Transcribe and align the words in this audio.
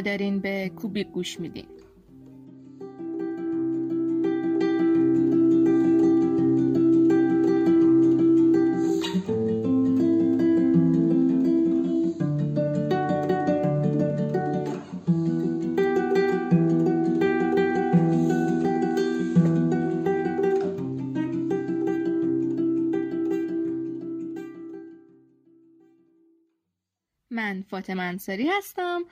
دارین 0.00 0.40
به 0.40 0.72
کوبیک 0.76 1.08
گوش 1.08 1.40
میدین. 1.40 1.66
من 27.30 27.62
فاطمه 27.70 28.02
انصاری 28.02 28.48
هستم. 28.48 29.02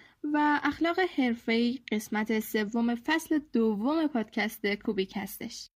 اخلاق 0.41 0.98
حرفه‌ای 0.98 1.78
قسمت 1.92 2.41
سوم 2.41 2.95
فصل 2.95 3.41
دوم 3.52 4.06
پادکست 4.06 4.66
کوبیک 4.66 5.12
هستش. 5.16 5.70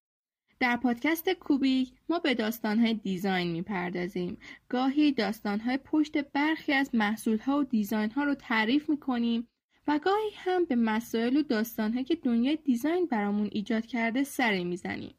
در 0.60 0.76
پادکست 0.76 1.30
کوبیک 1.30 1.92
ما 2.08 2.18
به 2.18 2.34
داستانهای 2.34 2.94
دیزاین 2.94 3.52
می‌پردازیم. 3.52 4.38
گاهی 4.68 5.12
داستانهای 5.12 5.76
پشت 5.76 6.18
برخی 6.18 6.72
از 6.72 6.94
محصولها 6.94 7.58
و 7.58 7.64
دیزاینها 7.64 8.24
رو 8.24 8.34
تعریف 8.34 8.90
می‌کنیم 8.90 9.48
و 9.86 9.98
گاهی 9.98 10.30
هم 10.36 10.64
به 10.64 10.76
مسائل 10.76 11.36
و 11.36 11.42
داستانهایی 11.42 12.04
که 12.04 12.14
دنیای 12.14 12.58
دیزاین 12.64 13.06
برامون 13.06 13.48
ایجاد 13.52 13.86
کرده 13.86 14.24
سری 14.24 14.64
می‌زنیم. 14.64 15.14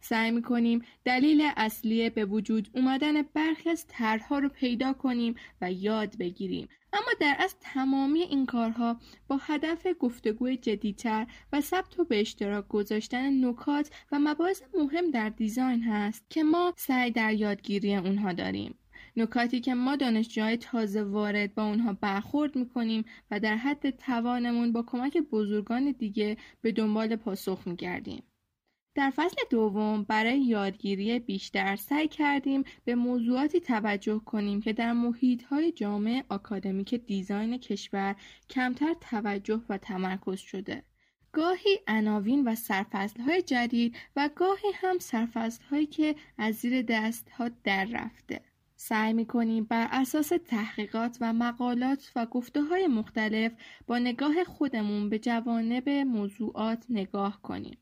سعی 0.00 0.30
می‌کنیم 0.30 0.82
دلیل 1.04 1.50
اصلی 1.56 2.10
به 2.10 2.24
وجود 2.24 2.68
اومدن 2.74 3.22
برخی 3.22 3.70
از 3.70 3.86
طرحها 3.88 4.38
رو 4.38 4.48
پیدا 4.48 4.92
کنیم 4.92 5.34
و 5.60 5.72
یاد 5.72 6.18
بگیریم 6.18 6.68
اما 6.94 7.10
در 7.20 7.36
از 7.38 7.56
تمامی 7.60 8.20
این 8.20 8.46
کارها 8.46 9.00
با 9.28 9.36
هدف 9.36 9.86
گفتگوی 10.00 10.56
جدیتر 10.56 11.26
و 11.52 11.60
ثبت 11.60 11.98
و 11.98 12.04
به 12.04 12.20
اشتراک 12.20 12.68
گذاشتن 12.68 13.44
نکات 13.44 13.90
و 14.12 14.18
مباحث 14.18 14.62
مهم 14.78 15.10
در 15.10 15.28
دیزاین 15.28 15.82
هست 15.82 16.24
که 16.30 16.42
ما 16.42 16.72
سعی 16.76 17.10
در 17.10 17.32
یادگیری 17.32 17.96
اونها 17.96 18.32
داریم 18.32 18.78
نکاتی 19.16 19.60
که 19.60 19.74
ما 19.74 19.96
دانشجوهای 19.96 20.56
تازه 20.56 21.02
وارد 21.02 21.54
با 21.54 21.64
اونها 21.64 21.92
برخورد 21.92 22.56
می‌کنیم 22.56 23.04
و 23.30 23.40
در 23.40 23.56
حد 23.56 23.90
توانمون 23.90 24.72
با 24.72 24.82
کمک 24.82 25.18
بزرگان 25.18 25.92
دیگه 25.92 26.36
به 26.60 26.72
دنبال 26.72 27.16
پاسخ 27.16 27.66
میگردیم. 27.66 28.22
در 28.94 29.10
فصل 29.10 29.36
دوم 29.50 30.02
برای 30.02 30.40
یادگیری 30.40 31.18
بیشتر 31.18 31.76
سعی 31.76 32.08
کردیم 32.08 32.64
به 32.84 32.94
موضوعاتی 32.94 33.60
توجه 33.60 34.18
کنیم 34.18 34.60
که 34.60 34.72
در 34.72 34.92
محیطهای 34.92 35.72
جامعه 35.72 36.24
آکادمیک 36.28 36.94
دیزاین 36.94 37.58
کشور 37.58 38.16
کمتر 38.50 38.94
توجه 39.00 39.62
و 39.68 39.78
تمرکز 39.78 40.38
شده. 40.38 40.82
گاهی 41.32 41.78
عناوین 41.86 42.48
و 42.48 42.54
سرفصلهای 42.54 43.42
جدید 43.42 43.96
و 44.16 44.30
گاهی 44.36 44.68
هم 44.74 44.98
سرفصلهایی 44.98 45.86
که 45.86 46.16
از 46.38 46.54
زیر 46.54 46.82
دست 46.82 47.30
ها 47.30 47.50
در 47.64 47.84
رفته. 47.84 48.40
سعی 48.76 49.12
می 49.12 49.26
کنیم 49.26 49.64
بر 49.64 49.88
اساس 49.92 50.32
تحقیقات 50.46 51.18
و 51.20 51.32
مقالات 51.32 52.12
و 52.16 52.26
گفته 52.26 52.62
های 52.62 52.86
مختلف 52.86 53.52
با 53.86 53.98
نگاه 53.98 54.44
خودمون 54.44 55.08
به 55.08 55.18
جوانب 55.18 55.88
موضوعات 55.88 56.84
نگاه 56.88 57.42
کنیم. 57.42 57.78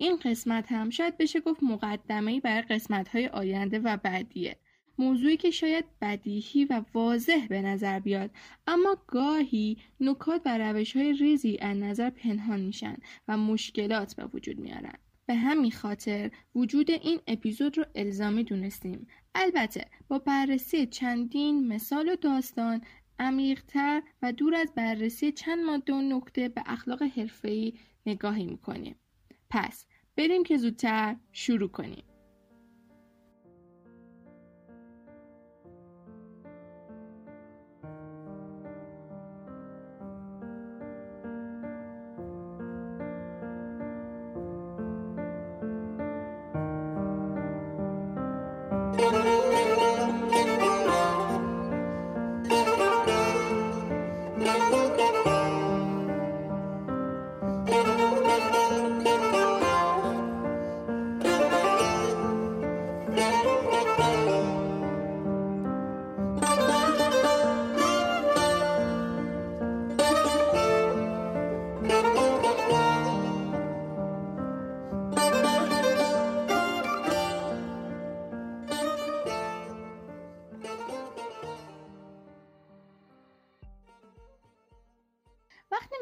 این 0.00 0.16
قسمت 0.16 0.72
هم 0.72 0.90
شاید 0.90 1.18
بشه 1.18 1.40
گفت 1.40 1.62
مقدمه‌ای 1.62 2.40
برای 2.40 2.62
قسمت‌های 2.62 3.26
آینده 3.26 3.78
و 3.78 3.96
بعدیه. 3.96 4.56
موضوعی 4.98 5.36
که 5.36 5.50
شاید 5.50 5.84
بدیهی 6.00 6.64
و 6.64 6.82
واضح 6.94 7.46
به 7.48 7.62
نظر 7.62 7.98
بیاد 7.98 8.30
اما 8.66 8.96
گاهی 9.06 9.76
نکات 10.00 10.42
و 10.44 10.58
روش 10.58 10.96
های 10.96 11.12
ریزی 11.12 11.58
از 11.60 11.76
نظر 11.76 12.10
پنهان 12.10 12.60
میشن 12.60 12.96
و 13.28 13.36
مشکلات 13.36 14.16
به 14.16 14.24
وجود 14.24 14.58
میارن. 14.58 14.94
به 15.26 15.34
همین 15.34 15.70
خاطر 15.70 16.30
وجود 16.54 16.90
این 16.90 17.20
اپیزود 17.26 17.78
رو 17.78 17.84
الزامی 17.94 18.44
دونستیم. 18.44 19.06
البته 19.34 19.84
با 20.08 20.18
بررسی 20.18 20.86
چندین 20.86 21.68
مثال 21.68 22.08
و 22.08 22.16
داستان 22.16 22.80
عمیقتر 23.18 24.02
و 24.22 24.32
دور 24.32 24.54
از 24.54 24.72
بررسی 24.76 25.32
چند 25.32 25.64
ماده 25.64 25.92
و 25.92 26.00
نکته 26.00 26.48
به 26.48 26.62
اخلاق 26.66 27.02
حرفه‌ای 27.02 27.72
نگاهی 28.06 28.46
می‌کنیم. 28.46 28.96
پس 29.50 29.86
بریم 30.16 30.42
که 30.42 30.56
زودتر 30.56 31.16
شروع 31.32 31.68
کنیم. 31.68 32.09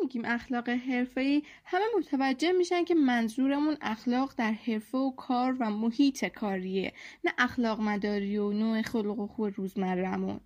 میگیم 0.09 0.25
اخلاق 0.25 0.69
حرفه‌ای 0.69 1.43
همه 1.65 1.85
متوجه 1.99 2.53
میشن 2.53 2.85
که 2.85 2.95
منظورمون 2.95 3.77
اخلاق 3.81 4.35
در 4.37 4.53
حرفه 4.53 4.99
و 4.99 5.11
کار 5.11 5.57
و 5.61 5.71
محیط 5.71 6.25
کاریه 6.25 6.93
نه 7.25 7.33
اخلاق 7.39 7.81
مداری 7.81 8.39
و 8.39 8.53
نوع 8.53 8.83
خلق 8.83 9.19
و 9.19 9.27
خوب 9.27 9.53
روزمرهمون. 9.57 10.41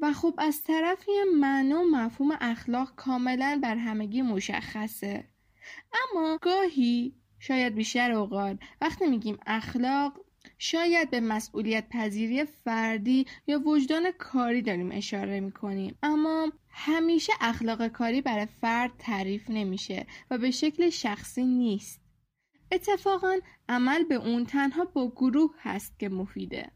و 0.00 0.12
خب 0.12 0.34
از 0.38 0.64
طرفی 0.64 1.10
معنا 1.34 1.80
و 1.80 1.90
مفهوم 1.90 2.36
اخلاق 2.40 2.94
کاملا 2.96 3.60
بر 3.62 3.76
همگی 3.76 4.22
مشخصه. 4.22 5.24
اما 5.92 6.38
گاهی 6.42 7.14
شاید 7.38 7.74
بیشتر 7.74 8.12
اوقات 8.12 8.58
وقتی 8.80 9.06
میگیم 9.06 9.38
اخلاق 9.46 10.20
شاید 10.62 11.10
به 11.10 11.20
مسئولیت 11.20 11.88
پذیری 11.88 12.44
فردی 12.44 13.26
یا 13.46 13.68
وجدان 13.68 14.10
کاری 14.18 14.62
داریم 14.62 14.90
اشاره 14.92 15.40
می‌کنیم. 15.40 15.98
اما 16.02 16.52
همیشه 16.68 17.32
اخلاق 17.40 17.88
کاری 17.88 18.20
برای 18.20 18.46
فرد 18.60 18.90
تعریف 18.98 19.50
نمیشه 19.50 20.06
و 20.30 20.38
به 20.38 20.50
شکل 20.50 20.90
شخصی 20.90 21.44
نیست. 21.44 22.00
اتفاقا 22.72 23.38
عمل 23.68 24.04
به 24.04 24.14
اون 24.14 24.46
تنها 24.46 24.84
با 24.84 25.12
گروه 25.16 25.54
هست 25.58 25.98
که 25.98 26.08
مفیده. 26.08 26.70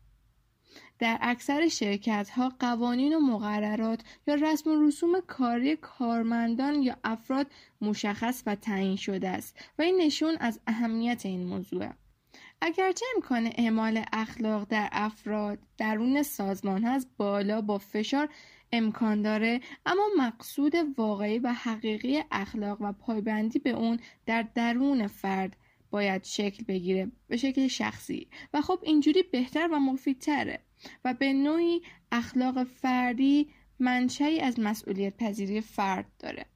در 0.98 1.18
اکثر 1.20 1.68
شرکت 1.68 2.30
ها 2.30 2.52
قوانین 2.58 3.14
و 3.14 3.20
مقررات 3.20 4.00
یا 4.26 4.34
رسم 4.34 4.70
و 4.70 4.86
رسوم 4.86 5.20
کاری 5.20 5.76
کارمندان 5.76 6.82
یا 6.82 6.96
افراد 7.04 7.46
مشخص 7.80 8.42
و 8.46 8.54
تعیین 8.54 8.96
شده 8.96 9.28
است 9.28 9.58
و 9.78 9.82
این 9.82 10.00
نشون 10.00 10.36
از 10.40 10.60
اهمیت 10.66 11.26
این 11.26 11.46
موضوع 11.46 11.90
اگرچه 12.60 13.06
امکان 13.16 13.46
اعمال 13.46 14.04
اخلاق 14.12 14.64
در 14.68 14.88
افراد 14.92 15.58
درون 15.78 16.22
سازمان 16.22 16.84
هست 16.84 17.08
بالا 17.16 17.60
با 17.60 17.78
فشار 17.78 18.28
امکان 18.72 19.22
داره 19.22 19.60
اما 19.86 20.08
مقصود 20.18 20.74
واقعی 20.96 21.38
و 21.38 21.52
حقیقی 21.52 22.22
اخلاق 22.30 22.78
و 22.80 22.92
پایبندی 22.92 23.58
به 23.58 23.70
اون 23.70 24.00
در 24.26 24.42
درون 24.54 25.06
فرد 25.06 25.56
باید 25.90 26.24
شکل 26.24 26.64
بگیره 26.64 27.10
به 27.28 27.36
شکل 27.36 27.68
شخصی. 27.68 28.28
و 28.54 28.60
خب 28.60 28.78
اینجوری 28.82 29.22
بهتر 29.22 29.68
و 29.72 29.78
مفیدتره. 29.78 30.58
و 31.04 31.14
به 31.14 31.32
نوعی 31.32 31.82
اخلاق 32.12 32.64
فردی 32.64 33.50
منشأی 33.78 34.40
از 34.40 34.60
مسئولیت 34.60 35.16
پذیری 35.16 35.60
فرد 35.60 36.06
داره. 36.18 36.46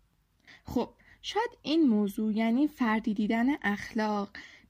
خب 0.65 0.91
شاید 1.23 1.51
این 1.63 1.89
موضوع 1.89 2.33
یعنی 2.33 2.69
فردی 2.69 3.15
دیدن 3.15 3.47
اخلاق 3.63 4.29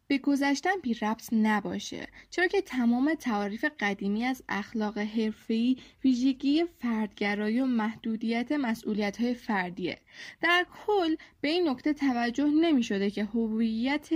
به 0.09 0.19
گذشتن 0.19 0.71
بی 0.83 0.95
ربط 0.95 1.29
نباشه. 1.33 2.09
چرا 2.31 2.47
که 2.47 2.61
تمام 2.61 3.15
تعاریف 3.15 3.65
قدیمی 3.81 4.25
از 4.25 4.43
اخلاق 4.49 4.99
حرفه‌ای 4.99 5.77
ویژگی 6.05 6.65
فردگرایی 6.79 7.61
و 7.61 7.67
محدودیت 7.67 8.53
مسئولیت‌های 8.53 9.35
فردیه. 9.35 9.99
در 10.43 10.67
کل 10.87 11.17
به 11.41 11.49
این 11.49 11.69
نکته 11.69 11.93
توجه 11.93 12.47
نمی 12.47 12.83
شده 12.83 13.11
که 13.11 13.25
هویت 13.25 14.09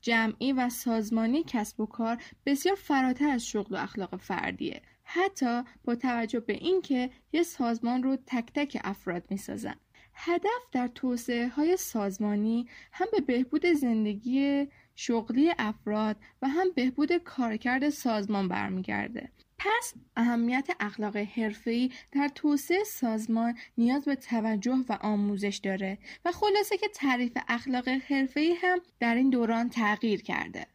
جمعی 0.00 0.52
و 0.52 0.68
سازمانی 0.68 1.44
کسب 1.46 1.80
و 1.80 1.86
کار 1.86 2.22
بسیار 2.46 2.76
فراتر 2.76 3.28
از 3.28 3.46
شغل 3.46 3.74
و 3.74 3.78
اخلاق 3.78 4.16
فردیه. 4.16 4.82
حتی 5.04 5.62
با 5.84 5.94
توجه 5.94 6.40
به 6.40 6.52
اینکه 6.52 7.10
یه 7.32 7.42
سازمان 7.42 8.02
رو 8.02 8.16
تک 8.26 8.52
تک 8.54 8.80
افراد 8.84 9.24
می‌سازن. 9.30 9.76
هدف 10.14 10.62
در 10.72 10.88
توسعه 10.88 11.48
های 11.48 11.76
سازمانی 11.76 12.68
هم 12.92 13.06
به 13.12 13.20
بهبود 13.20 13.66
زندگی 13.66 14.66
شغلی 15.02 15.52
افراد 15.58 16.16
و 16.42 16.48
هم 16.48 16.70
بهبود 16.74 17.12
کارکرد 17.12 17.88
سازمان 17.88 18.48
برمیگرده. 18.48 19.30
پس 19.58 19.94
اهمیت 20.16 20.68
اخلاق 20.80 21.16
حرفه‌ای 21.16 21.90
در 22.12 22.28
توسعه 22.28 22.84
سازمان 22.84 23.54
نیاز 23.78 24.04
به 24.04 24.14
توجه 24.14 24.84
و 24.88 24.98
آموزش 25.00 25.60
داره 25.62 25.98
و 26.24 26.32
خلاصه 26.32 26.76
که 26.76 26.88
تعریف 26.88 27.32
اخلاق 27.48 27.88
حرفه‌ای 27.88 28.54
هم 28.62 28.78
در 29.00 29.14
این 29.14 29.30
دوران 29.30 29.68
تغییر 29.70 30.22
کرده. 30.22 30.66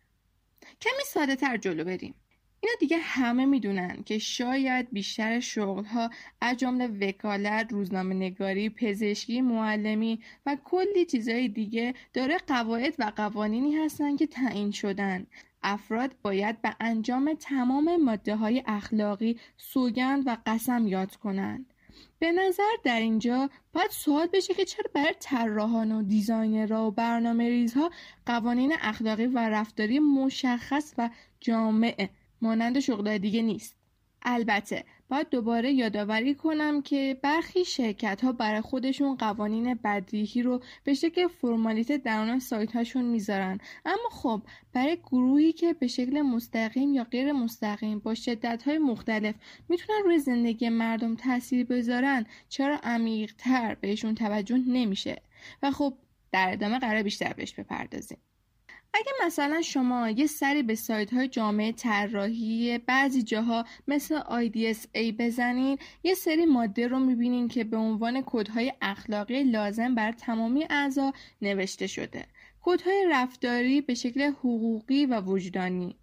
کمی 0.81 1.04
ساده 1.06 1.36
تر 1.36 1.57
جلو 1.57 1.83
بریم. 1.83 2.16
اینا 2.61 2.75
دیگه 2.79 2.97
همه 2.97 3.45
می‌دونن 3.45 4.03
که 4.05 4.17
شاید 4.17 4.87
بیشتر 4.91 5.39
شغلها 5.39 6.09
از 6.41 6.57
جمله 6.57 6.87
وکالت، 6.87 7.67
روزنامه 7.71 8.15
نگاری، 8.15 8.69
پزشکی، 8.69 9.41
معلمی 9.41 10.19
و 10.45 10.57
کلی 10.63 11.05
چیزهای 11.05 11.47
دیگه 11.47 11.93
داره 12.13 12.37
قواعد 12.37 12.95
و 12.99 13.11
قوانینی 13.15 13.75
هستن 13.75 14.15
که 14.15 14.27
تعیین 14.27 14.71
شدن 14.71 15.27
افراد 15.63 16.15
باید 16.23 16.61
به 16.61 16.75
انجام 16.79 17.33
تمام 17.33 17.95
ماده 17.95 18.35
های 18.35 18.63
اخلاقی 18.67 19.39
سوگند 19.57 20.23
و 20.27 20.37
قسم 20.45 20.87
یاد 20.87 21.15
کنند. 21.15 21.73
به 22.19 22.31
نظر 22.31 22.71
در 22.83 22.99
اینجا 22.99 23.49
باید 23.73 23.91
سوال 23.91 24.27
بشه 24.33 24.53
که 24.53 24.65
چرا 24.65 24.91
برای 24.93 25.15
طراحان 25.19 25.91
و 25.91 26.03
دیزاینرها 26.03 26.87
و 26.87 26.91
برنامه 26.91 27.49
ریزها 27.49 27.91
قوانین 28.25 28.73
اخلاقی 28.81 29.25
و 29.25 29.49
رفتاری 29.49 29.99
مشخص 29.99 30.93
و 30.97 31.09
جامع 31.39 32.09
مانند 32.41 32.79
شغل 32.79 33.17
دیگه 33.17 33.41
نیست. 33.41 33.75
البته 34.25 34.83
باید 35.09 35.29
دوباره 35.29 35.71
یادآوری 35.71 36.35
کنم 36.35 36.81
که 36.81 37.17
برخی 37.21 37.65
شرکت 37.65 38.23
ها 38.23 38.31
برای 38.31 38.61
خودشون 38.61 39.15
قوانین 39.15 39.73
بدیهی 39.73 40.41
رو 40.41 40.61
به 40.83 40.93
شکل 40.93 41.27
فرمالیته 41.27 41.97
درون 41.97 42.39
سایت 42.39 42.75
هاشون 42.75 43.05
می‌ذارن. 43.05 43.59
اما 43.85 44.09
خب 44.11 44.41
برای 44.73 44.95
گروهی 44.95 45.53
که 45.53 45.73
به 45.73 45.87
شکل 45.87 46.21
مستقیم 46.21 46.93
یا 46.93 47.03
غیر 47.03 47.31
مستقیم 47.31 47.99
با 47.99 48.15
شدت 48.15 48.63
های 48.63 48.77
مختلف 48.77 49.35
می‌تونن 49.69 49.99
روی 50.05 50.19
زندگی 50.19 50.69
مردم 50.69 51.15
تاثیر 51.15 51.65
بذارن 51.65 52.25
چرا 52.49 52.79
عمیقتر 52.83 53.75
بهشون 53.81 54.15
توجه 54.15 54.57
نمیشه؟ 54.57 55.21
و 55.63 55.71
خب 55.71 55.93
در 56.31 56.53
ادامه 56.53 56.79
قرار 56.79 57.03
بیشتر 57.03 57.33
بهش 57.33 57.53
بپردازیم. 57.53 58.17
اگه 58.97 59.12
مثلا 59.25 59.62
شما 59.62 60.09
یه 60.09 60.27
سری 60.27 60.63
به 60.63 60.75
سایت 60.75 61.13
های 61.13 61.27
جامعه 61.27 61.71
طراحی 61.71 62.77
بعضی 62.77 63.24
جاها 63.24 63.65
مثل 63.88 64.19
IDSA 64.19 65.13
بزنین 65.19 65.77
یه 66.03 66.13
سری 66.13 66.45
ماده 66.45 66.88
رو 66.88 67.00
می‌بینین 67.00 67.47
که 67.47 67.63
به 67.63 67.77
عنوان 67.77 68.21
کودهای 68.21 68.74
اخلاقی 68.81 69.44
لازم 69.44 69.95
بر 69.95 70.12
تمامی 70.12 70.65
اعضا 70.69 71.13
نوشته 71.42 71.88
شده. 71.88 72.25
کودهای 72.62 73.06
رفتاری 73.12 73.81
به 73.81 73.94
شکل 73.94 74.21
حقوقی 74.21 75.06
و 75.06 75.21
وجدانی. 75.21 75.95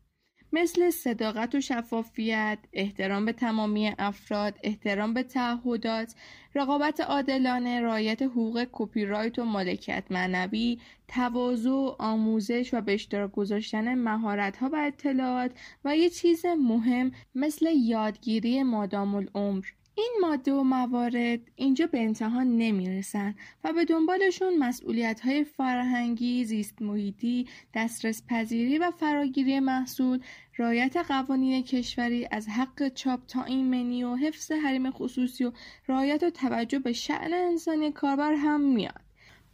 مثل 0.52 0.90
صداقت 0.90 1.54
و 1.54 1.60
شفافیت، 1.60 2.58
احترام 2.72 3.24
به 3.24 3.32
تمامی 3.32 3.94
افراد، 3.98 4.58
احترام 4.62 5.14
به 5.14 5.22
تعهدات، 5.22 6.14
رقابت 6.54 7.00
عادلانه، 7.00 7.80
رعایت 7.80 8.22
حقوق 8.22 8.66
کپی 8.72 9.04
رایت 9.04 9.38
و 9.38 9.44
مالکیت 9.44 10.04
معنوی، 10.10 10.78
تواضع، 11.08 11.94
آموزش 11.98 12.70
و 12.74 12.80
به 12.80 12.94
اشتراک 12.94 13.32
گذاشتن 13.32 13.94
مهارت‌ها 13.94 14.70
و 14.72 14.76
اطلاعات 14.76 15.50
و 15.84 15.96
یه 15.96 16.10
چیز 16.10 16.46
مهم 16.46 17.12
مثل 17.34 17.66
یادگیری 17.76 18.62
مادام 18.62 19.14
العمر. 19.14 19.64
این 19.94 20.12
ماده 20.20 20.52
و 20.52 20.62
موارد 20.62 21.40
اینجا 21.56 21.86
به 21.86 22.04
امتحان 22.04 22.56
نمی‌رسن 22.56 23.34
و 23.64 23.72
به 23.72 23.84
دنبالشون 23.84 24.58
مسئولیت 24.58 25.20
های 25.20 25.44
فرهنگی، 25.44 26.44
زیست 26.44 26.82
محیطی، 26.82 27.48
دسترس 27.74 28.22
پذیری 28.28 28.78
و 28.78 28.90
فراگیری 28.90 29.60
محصول، 29.60 30.20
رایت 30.56 30.96
قوانین 30.96 31.62
کشوری 31.62 32.28
از 32.30 32.48
حق 32.48 32.88
چاپ 32.88 33.26
تا 33.26 33.44
ایمنی 33.44 34.04
و 34.04 34.16
حفظ 34.16 34.52
حریم 34.52 34.90
خصوصی 34.90 35.44
و 35.44 35.52
رایت 35.86 36.22
و 36.22 36.30
توجه 36.30 36.78
به 36.78 36.92
شعن 36.92 37.34
انسانی 37.34 37.92
کاربر 37.92 38.34
هم 38.34 38.60
میاد. 38.60 39.00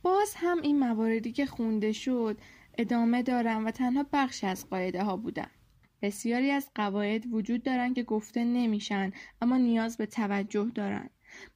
باز 0.03 0.35
هم 0.37 0.63
این 0.63 0.79
مواردی 0.79 1.33
که 1.33 1.47
خونده 1.47 1.93
شد 1.93 2.39
ادامه 2.79 3.23
دارن 3.23 3.65
و 3.65 3.71
تنها 3.71 4.07
بخش 4.13 4.45
از 4.45 4.71
قاعده 4.71 5.03
ها 5.05 5.17
بودن. 5.17 5.51
بسیاری 6.03 6.51
از 6.51 6.71
قواعد 6.75 7.33
وجود 7.33 7.63
دارند 7.63 7.95
که 7.95 8.03
گفته 8.03 8.45
نمیشن 8.45 9.13
اما 9.43 9.57
نیاز 9.57 9.97
به 9.97 10.07
توجه 10.07 10.71
دارند. 10.75 11.11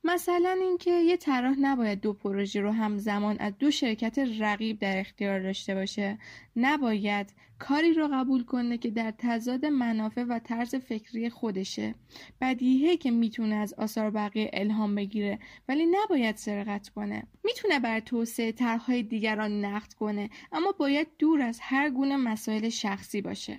مثلا 0.04 0.58
اینکه 0.60 0.90
یه 0.90 1.16
طراح 1.16 1.54
نباید 1.60 2.00
دو 2.00 2.12
پروژه 2.12 2.60
رو 2.60 2.70
همزمان 2.70 3.36
از 3.38 3.52
دو 3.58 3.70
شرکت 3.70 4.18
رقیب 4.38 4.78
در 4.78 5.00
اختیار 5.00 5.40
داشته 5.40 5.74
باشه. 5.74 6.18
نباید 6.56 7.34
کاری 7.58 7.92
رو 7.92 8.08
قبول 8.12 8.44
کنه 8.44 8.78
که 8.78 8.90
در 8.90 9.14
تضاد 9.18 9.66
منافع 9.66 10.22
و 10.22 10.38
طرز 10.38 10.74
فکری 10.74 11.30
خودشه. 11.30 11.94
بدیهه 12.40 12.96
که 12.96 13.10
می‌تونه 13.10 13.54
از 13.54 13.74
آثار 13.74 14.10
بقیه 14.10 14.50
الهام 14.52 14.94
بگیره 14.94 15.38
ولی 15.68 15.86
نباید 15.86 16.36
سرقت 16.36 16.88
کنه. 16.88 17.22
می‌تونه 17.44 17.80
بر 17.80 18.00
توسعه 18.00 18.52
طرحهای 18.52 19.02
دیگران 19.02 19.64
نقد 19.64 19.92
کنه 19.92 20.30
اما 20.52 20.72
باید 20.72 21.08
دور 21.18 21.42
از 21.42 21.58
هر 21.62 21.90
گونه 21.90 22.16
مسائل 22.16 22.68
شخصی 22.68 23.22
باشه. 23.22 23.58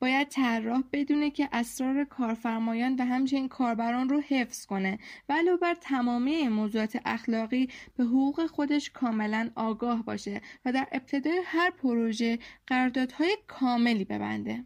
باید 0.00 0.28
طراح 0.28 0.82
بدونه 0.92 1.30
که 1.30 1.48
اسرار 1.52 2.04
کارفرمایان 2.04 2.96
و 2.98 3.04
همچنین 3.04 3.48
کاربران 3.48 4.08
رو 4.08 4.20
حفظ 4.20 4.66
کنه. 4.66 4.98
و 5.28 5.32
علاوه 5.32 5.58
بر 5.58 5.74
تمامی 5.74 6.48
موضوعات 6.48 6.98
اخلاقی 7.04 7.68
به 7.96 8.04
حقوق 8.04 8.46
خودش 8.46 8.90
کاملا 8.90 9.50
آگاه 9.54 10.04
باشه 10.04 10.40
و 10.64 10.72
در 10.72 10.88
ابتدای 10.92 11.40
هر 11.44 11.70
پروژه 11.70 12.38
قراردادهای 12.66 13.36
کاملی 13.46 14.04
ببنده. 14.04 14.64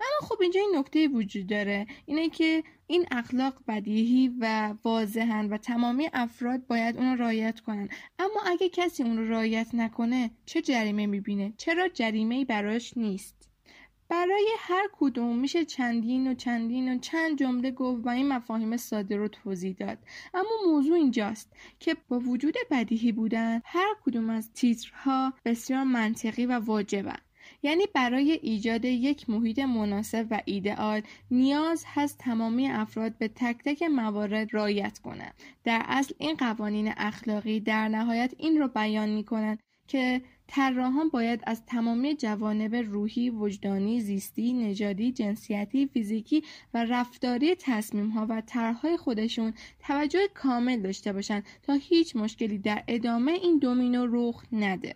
اما 0.00 0.28
خب 0.28 0.36
اینجا 0.42 0.60
این 0.60 0.72
نکته 0.76 1.08
وجود 1.08 1.46
داره. 1.46 1.86
اینه 2.06 2.28
که 2.28 2.64
این 2.86 3.06
اخلاق 3.10 3.54
بدیهی 3.68 4.32
و 4.40 4.74
واضحن 4.84 5.46
و 5.46 5.56
تمامی 5.56 6.08
افراد 6.12 6.66
باید 6.66 6.96
اون 6.96 7.06
رو 7.06 7.22
رعایت 7.22 7.60
کنن. 7.60 7.88
اما 8.18 8.40
اگه 8.46 8.68
کسی 8.68 9.02
اون 9.02 9.18
رو 9.18 9.30
رعایت 9.30 9.74
نکنه 9.74 10.30
چه 10.46 10.62
جریمه 10.62 11.06
می‌بینه؟ 11.06 11.52
چرا 11.56 11.88
جریمه 11.88 12.44
براش 12.44 12.96
نیست؟ 12.96 13.43
برای 14.08 14.48
هر 14.58 14.88
کدوم 14.92 15.38
میشه 15.38 15.64
چندین 15.64 16.30
و 16.30 16.34
چندین 16.34 16.94
و 16.94 16.98
چند 16.98 17.38
جمله 17.38 17.70
گفت 17.70 18.06
و 18.06 18.08
این 18.08 18.28
مفاهیم 18.28 18.76
ساده 18.76 19.16
رو 19.16 19.28
توضیح 19.28 19.76
داد. 19.78 19.98
اما 20.34 20.50
موضوع 20.66 20.96
اینجاست 20.96 21.52
که 21.80 21.96
با 22.08 22.18
وجود 22.18 22.54
بدیهی 22.70 23.12
بودن 23.12 23.60
هر 23.64 23.94
کدوم 24.04 24.30
از 24.30 24.52
تیترها 24.52 25.32
بسیار 25.44 25.84
منطقی 25.84 26.46
و 26.46 26.58
واجبن. 26.58 27.18
یعنی 27.62 27.84
برای 27.94 28.32
ایجاد 28.32 28.84
یک 28.84 29.30
محیط 29.30 29.58
مناسب 29.58 30.26
و 30.30 30.40
ایدئال 30.44 31.02
نیاز 31.30 31.84
هست 31.86 32.18
تمامی 32.18 32.68
افراد 32.68 33.18
به 33.18 33.28
تک 33.28 33.56
تک 33.64 33.82
موارد 33.82 34.54
رایت 34.54 34.98
کنند. 34.98 35.34
در 35.64 35.82
اصل 35.86 36.14
این 36.18 36.36
قوانین 36.36 36.92
اخلاقی 36.96 37.60
در 37.60 37.88
نهایت 37.88 38.34
این 38.38 38.58
رو 38.58 38.68
بیان 38.68 39.08
می 39.08 39.24
کنند 39.24 39.58
که 39.88 40.22
طراحان 40.46 41.08
باید 41.08 41.40
از 41.46 41.66
تمامی 41.66 42.14
جوانب 42.14 42.74
روحی، 42.74 43.30
وجدانی، 43.30 44.00
زیستی، 44.00 44.52
نژادی، 44.52 45.12
جنسیتی، 45.12 45.86
فیزیکی 45.86 46.42
و 46.74 46.84
رفتاری 46.84 47.54
تصمیمها 47.54 48.26
و 48.28 48.42
طرحهای 48.46 48.96
خودشون 48.96 49.54
توجه 49.78 50.28
کامل 50.34 50.80
داشته 50.80 51.12
باشند 51.12 51.44
تا 51.62 51.72
هیچ 51.72 52.16
مشکلی 52.16 52.58
در 52.58 52.84
ادامه 52.88 53.32
این 53.32 53.58
دومینو 53.58 54.06
رخ 54.10 54.44
نده. 54.52 54.94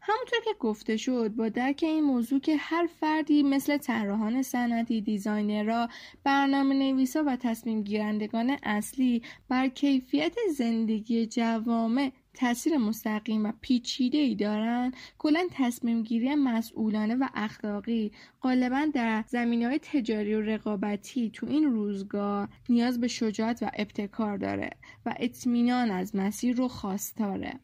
همونطور 0.00 0.38
که 0.44 0.50
گفته 0.60 0.96
شد 0.96 1.28
با 1.28 1.48
درک 1.48 1.80
این 1.82 2.04
موضوع 2.04 2.40
که 2.40 2.56
هر 2.56 2.88
فردی 3.00 3.42
مثل 3.42 3.76
طراحان 3.76 4.42
صنعتی 4.42 5.00
دیزاینرها 5.00 5.88
برنامه 6.24 6.74
نویسا 6.74 7.24
و 7.26 7.36
تصمیم 7.36 7.82
گیرندگان 7.82 8.56
اصلی 8.62 9.22
بر 9.48 9.68
کیفیت 9.68 10.36
زندگی 10.56 11.26
جوامع 11.26 12.12
تاثیر 12.38 12.76
مستقیم 12.76 13.44
و 13.44 13.52
پیچیده 13.60 14.18
ای 14.18 14.34
دارن. 14.34 14.92
کلا 15.18 15.46
تصمیم 15.50 16.02
گیری 16.02 16.34
مسئولانه 16.34 17.14
و 17.14 17.28
اخلاقی. 17.34 18.12
غالبا 18.42 18.86
در 18.94 19.24
زمینه 19.28 19.66
های 19.66 19.78
تجاری 19.78 20.34
و 20.34 20.40
رقابتی 20.40 21.30
تو 21.30 21.46
این 21.46 21.64
روزگار 21.64 22.48
نیاز 22.68 23.00
به 23.00 23.08
شجاعت 23.08 23.62
و 23.62 23.70
ابتکار 23.74 24.36
داره 24.36 24.70
و 25.06 25.14
اطمینان 25.18 25.90
از 25.90 26.16
مسیر 26.16 26.56
رو 26.56 26.68
خواستاره. 26.68 27.60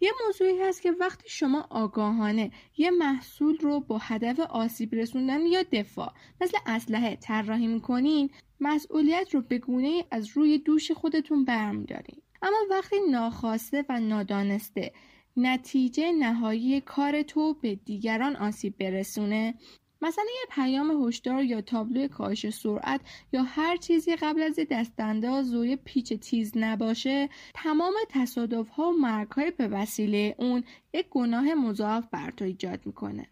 یه 0.00 0.10
موضوعی 0.26 0.58
هست 0.58 0.82
که 0.82 0.92
وقتی 1.00 1.28
شما 1.28 1.66
آگاهانه 1.70 2.50
یه 2.76 2.90
محصول 2.90 3.58
رو 3.58 3.80
با 3.80 3.98
هدف 3.98 4.40
آسیب 4.40 4.94
رسوندن 4.94 5.46
یا 5.46 5.62
دفاع 5.62 6.12
مثل 6.40 6.58
اسلحه 6.66 7.16
طراحی 7.16 7.66
می‌کنین 7.66 8.30
مسئولیت 8.60 9.34
رو 9.34 9.40
به 9.40 9.58
گونه 9.58 10.04
از 10.10 10.28
روی 10.28 10.58
دوش 10.58 10.92
خودتون 10.92 11.44
برمیدارین. 11.44 12.22
اما 12.42 12.56
وقتی 12.70 12.96
ناخواسته 13.10 13.84
و 13.88 14.00
نادانسته 14.00 14.92
نتیجه 15.36 16.12
نهایی 16.12 16.80
کار 16.80 17.22
تو 17.22 17.54
به 17.54 17.74
دیگران 17.74 18.36
آسیب 18.36 18.78
برسونه 18.78 19.54
مثلا 20.02 20.24
یه 20.24 20.46
پیام 20.50 21.06
هشدار 21.06 21.44
یا 21.44 21.60
تابلو 21.60 22.08
کاهش 22.08 22.50
سرعت 22.50 23.00
یا 23.32 23.42
هر 23.42 23.76
چیزی 23.76 24.16
قبل 24.16 24.42
از 24.42 24.58
دستانداز 24.70 25.52
یه 25.52 25.76
پیچ 25.76 26.12
تیز 26.12 26.52
نباشه 26.56 27.28
تمام 27.54 27.94
تصادف 28.08 28.68
ها 28.68 28.90
و 28.90 28.92
مرگ 28.92 29.30
های 29.30 29.50
به 29.50 29.68
وسیله 29.68 30.34
اون 30.38 30.64
یک 30.94 31.06
گناه 31.10 31.54
مضاعف 31.54 32.08
بر 32.12 32.30
تو 32.30 32.44
ایجاد 32.44 32.86
می‌کنه. 32.86 33.26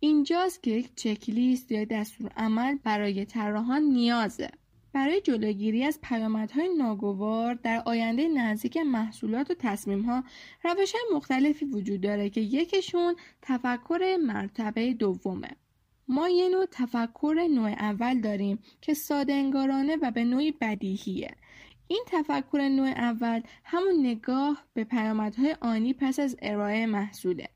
اینجاست 0.00 0.62
که 0.62 0.70
یک 0.70 0.94
چکلیست 0.96 1.72
یا 1.72 1.84
دستور 1.84 2.32
عمل 2.36 2.78
برای 2.84 3.24
طراحان 3.24 3.82
نیازه. 3.82 4.50
برای 4.92 5.20
جلوگیری 5.20 5.84
از 5.84 6.00
پیامدهای 6.02 6.68
ناگوار 6.78 7.54
در 7.54 7.82
آینده 7.86 8.28
نزدیک 8.28 8.76
محصولات 8.76 9.50
و 9.50 9.54
تصمیمها 9.54 10.24
روش 10.64 10.92
مختلفی 11.14 11.64
وجود 11.64 12.00
داره 12.00 12.30
که 12.30 12.40
یکیشون 12.40 13.16
تفکر 13.42 14.16
مرتبه 14.26 14.94
دومه. 14.94 15.50
ما 16.08 16.28
یه 16.28 16.48
نوع 16.48 16.66
تفکر 16.70 17.48
نوع 17.50 17.70
اول 17.70 18.20
داریم 18.20 18.58
که 18.80 18.94
ساده 18.94 19.32
انگارانه 19.32 19.96
و 20.02 20.10
به 20.10 20.24
نوعی 20.24 20.52
بدیهیه. 20.52 21.30
این 21.88 22.04
تفکر 22.06 22.68
نوع 22.68 22.88
اول 22.88 23.40
همون 23.64 24.06
نگاه 24.06 24.64
به 24.74 24.84
پیامدهای 24.84 25.56
آنی 25.60 25.94
پس 25.94 26.20
از 26.20 26.36
ارائه 26.42 26.86
محصوله. 26.86 27.48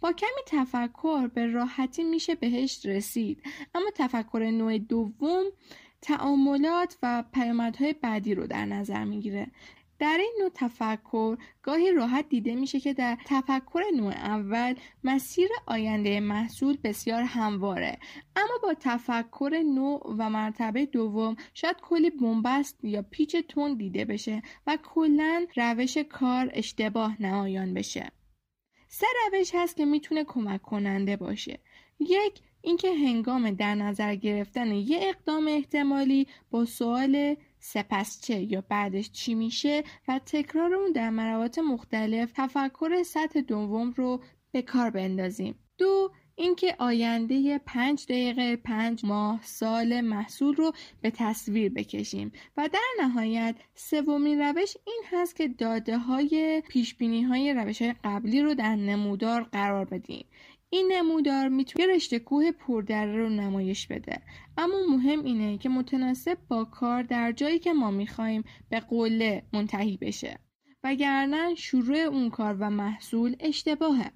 با 0.00 0.12
کمی 0.12 0.42
تفکر 0.46 1.26
به 1.26 1.46
راحتی 1.46 2.04
میشه 2.04 2.34
بهش 2.34 2.86
رسید. 2.86 3.42
اما 3.74 3.90
تفکر 3.94 4.50
نوع 4.50 4.78
دوم 4.78 5.44
تعاملات 6.02 6.98
و 7.02 7.24
پیامدهای 7.32 7.92
بعدی 7.92 8.34
رو 8.34 8.46
در 8.46 8.64
نظر 8.64 9.04
می‌گیره. 9.04 9.50
در 9.98 10.18
این 10.20 10.32
نوع 10.40 10.50
تفکر 10.54 11.36
گاهی 11.62 11.92
راحت 11.92 12.28
دیده 12.28 12.54
میشه 12.54 12.80
که 12.80 12.94
در 12.94 13.18
تفکر 13.24 13.82
نوع 13.96 14.12
اول 14.12 14.74
مسیر 15.04 15.48
آینده 15.66 16.20
محصول 16.20 16.78
بسیار 16.84 17.22
همواره. 17.22 17.98
اما 18.36 18.58
با 18.62 18.74
تفکر 18.80 19.62
نوع 19.74 20.14
و 20.18 20.30
مرتبه 20.30 20.86
دوم 20.86 21.36
شاید 21.54 21.76
کلی 21.82 22.10
بنبست 22.10 22.84
یا 22.84 23.02
پیچ 23.02 23.36
تون 23.36 23.74
دیده 23.74 24.04
بشه 24.04 24.42
و 24.66 24.78
کلا 24.82 25.46
روش 25.56 25.98
کار 25.98 26.50
اشتباه 26.52 27.22
نمایان 27.22 27.74
بشه. 27.74 28.12
سه 28.88 29.06
روش 29.32 29.54
هست 29.54 29.76
که 29.76 29.84
می‌تونه 29.84 30.24
کمک 30.24 30.62
کننده 30.62 31.16
باشه. 31.16 31.60
یک 32.00 32.40
اینکه 32.62 32.94
هنگام 32.94 33.50
در 33.50 33.74
نظر 33.74 34.14
گرفتن 34.14 34.72
یه 34.72 34.98
اقدام 35.02 35.48
احتمالی 35.48 36.26
با 36.50 36.64
سوال 36.64 37.36
سپس 37.58 38.20
چه 38.20 38.52
یا 38.52 38.64
بعدش 38.68 39.10
چی 39.10 39.34
میشه 39.34 39.84
و 40.08 40.20
تکرار 40.26 40.74
اون 40.74 40.92
در 40.92 41.10
مروات 41.10 41.58
مختلف 41.58 42.32
تفکر 42.34 43.02
سطح 43.02 43.40
دوم 43.40 43.90
رو 43.96 44.20
به 44.52 44.62
کار 44.62 44.90
بندازیم. 44.90 45.54
دو 45.78 46.10
اینکه 46.40 46.76
آینده 46.78 47.58
پنج 47.58 48.04
دقیقه 48.04 48.56
پنج 48.56 49.04
ماه 49.04 49.40
سال 49.42 50.00
محصول 50.00 50.54
رو 50.54 50.72
به 51.00 51.10
تصویر 51.10 51.72
بکشیم 51.72 52.32
و 52.56 52.68
در 52.72 53.04
نهایت 53.04 53.56
سومین 53.74 54.40
روش 54.40 54.76
این 54.86 55.02
هست 55.10 55.36
که 55.36 55.48
داده 55.48 55.98
های 55.98 56.62
پیش 56.68 56.96
های 57.02 57.54
روش 57.54 57.82
های 57.82 57.94
قبلی 58.04 58.42
رو 58.42 58.54
در 58.54 58.76
نمودار 58.76 59.42
قرار 59.42 59.84
بدیم. 59.84 60.26
این 60.70 60.92
نمودار 60.92 61.48
می‌تونه 61.48 61.86
رشته 61.86 62.18
کوه 62.18 62.52
پردره 62.52 63.16
رو 63.16 63.28
نمایش 63.28 63.86
بده. 63.86 64.22
اما 64.58 64.76
مهم 64.90 65.24
اینه 65.24 65.58
که 65.58 65.68
متناسب 65.68 66.38
با 66.48 66.64
کار 66.64 67.02
در 67.02 67.32
جایی 67.32 67.58
که 67.58 67.72
ما 67.72 67.90
می‌خوایم 67.90 68.44
به 68.68 68.80
قله 68.80 69.42
منتهی 69.52 69.96
بشه. 69.96 70.38
وگرنه 70.84 71.54
شروع 71.54 71.98
اون 71.98 72.30
کار 72.30 72.56
و 72.60 72.70
محصول 72.70 73.36
اشتباهه. 73.40 74.12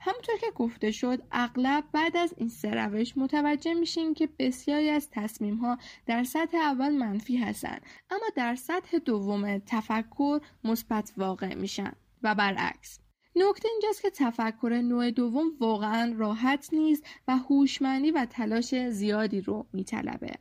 همونطور 0.00 0.36
که 0.40 0.50
گفته 0.54 0.90
شد 0.90 1.22
اغلب 1.32 1.84
بعد 1.92 2.16
از 2.16 2.34
این 2.36 2.48
سه 2.48 2.70
روش 2.70 3.16
متوجه 3.16 3.74
میشیم 3.74 4.14
که 4.14 4.28
بسیاری 4.38 4.88
از 4.88 5.10
تصمیم 5.10 5.56
ها 5.56 5.78
در 6.06 6.24
سطح 6.24 6.56
اول 6.56 6.90
منفی 6.90 7.36
هستن 7.36 7.78
اما 8.10 8.26
در 8.36 8.54
سطح 8.54 8.98
دوم 8.98 9.58
تفکر 9.58 10.40
مثبت 10.64 11.12
واقع 11.16 11.54
میشن. 11.54 11.92
و 12.22 12.34
برعکس. 12.34 12.98
نکته 13.36 13.68
اینجاست 13.68 14.02
که 14.02 14.10
تفکر 14.10 14.80
نوع 14.84 15.10
دوم 15.10 15.52
واقعا 15.60 16.14
راحت 16.16 16.68
نیست 16.72 17.06
و 17.28 17.36
هوشمندی 17.36 18.10
و 18.10 18.26
تلاش 18.30 18.74
زیادی 18.74 19.40
رو 19.40 19.66
میطلبه. 19.72 20.32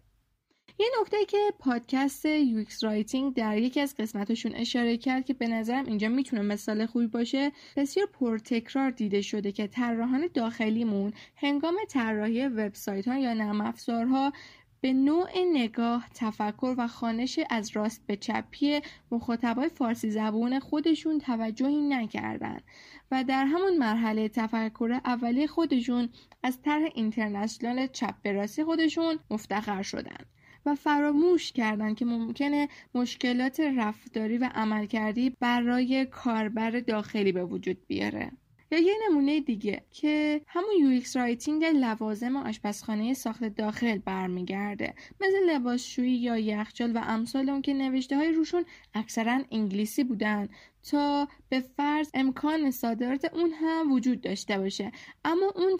یه 0.79 0.87
نکته 1.01 1.25
که 1.25 1.37
پادکست 1.59 2.25
UX 2.25 2.83
writing 2.83 3.33
در 3.33 3.57
یکی 3.57 3.79
از 3.79 3.95
قسمتشون 3.95 4.55
اشاره 4.55 4.97
کرد 4.97 5.25
که 5.25 5.33
به 5.33 5.47
نظرم 5.47 5.85
اینجا 5.85 6.09
می‌تونه 6.09 6.41
مثال 6.41 6.85
خوبی 6.85 7.07
باشه 7.07 7.51
بسیار 7.75 8.07
پرتکرار 8.07 8.91
دیده 8.91 9.21
شده 9.21 9.51
که 9.51 9.67
طراحان 9.67 10.29
داخلیمون 10.33 11.13
هنگام 11.35 11.75
طراحی 11.89 12.47
وبسایت 12.47 13.07
ها 13.07 13.17
یا 13.17 13.33
نرم 13.33 13.61
افزارها 13.61 14.33
به 14.81 14.93
نوع 14.93 15.29
نگاه، 15.53 16.07
تفکر 16.13 16.75
و 16.77 16.87
خوانش 16.87 17.39
از 17.49 17.71
راست 17.73 18.07
به 18.07 18.15
چپی 18.15 18.79
مخاطبای 19.11 19.69
فارسی 19.69 20.11
زبون 20.11 20.59
خودشون 20.59 21.19
توجهی 21.19 21.81
نکردند 21.81 22.63
و 23.11 23.23
در 23.23 23.45
همون 23.45 23.77
مرحله 23.77 24.29
تفکر 24.29 24.99
اولی 25.05 25.47
خودشون 25.47 26.09
از 26.43 26.61
طرح 26.61 26.89
international 26.95 27.87
چپ 27.87 28.15
به 28.21 28.31
راستی 28.31 28.63
خودشون 28.63 29.19
مفتخر 29.29 29.81
شدند. 29.81 30.25
و 30.65 30.75
فراموش 30.75 31.51
کردند 31.51 31.97
که 31.97 32.05
ممکنه 32.05 32.69
مشکلات 32.95 33.59
رفتاری 33.59 34.37
و 34.37 34.49
عملکردی 34.55 35.29
برای 35.39 36.05
کاربر 36.05 36.71
داخلی 36.71 37.31
به 37.31 37.45
وجود 37.45 37.77
بیاره. 37.87 38.31
یا 38.71 38.79
یه 38.79 38.93
نمونه 39.07 39.39
دیگه 39.39 39.83
که 39.91 40.21
به 40.21 40.41
همون 40.47 41.01
UX 41.01 41.15
writing 41.15 41.65
لوازم 41.65 42.35
آشپزخانه 42.35 43.13
ساخت 43.13 43.43
داخل 43.43 43.97
برمیگرده. 43.97 44.93
مثل 45.21 45.49
لباسشویی 45.49 46.17
یا 46.17 46.37
یخچال 46.37 46.91
و 46.95 47.01
امثال 47.03 47.49
اون 47.49 47.61
که 47.61 47.73
نوشته 47.73 48.15
های 48.17 48.31
روشون 48.31 48.65
اکثرا 48.93 49.43
انگلیسی 49.51 50.03
بودن. 50.03 50.49
تا 50.83 51.27
به 51.49 51.59
فرض 51.59 52.09
امکان 52.13 52.71
صادرات 52.71 53.33
اون 53.33 53.51
هم 53.53 53.91
وجود 53.91 54.21
داشته 54.21 54.57
باشه. 54.57 54.91
اما 55.25 55.53
اون 55.55 55.77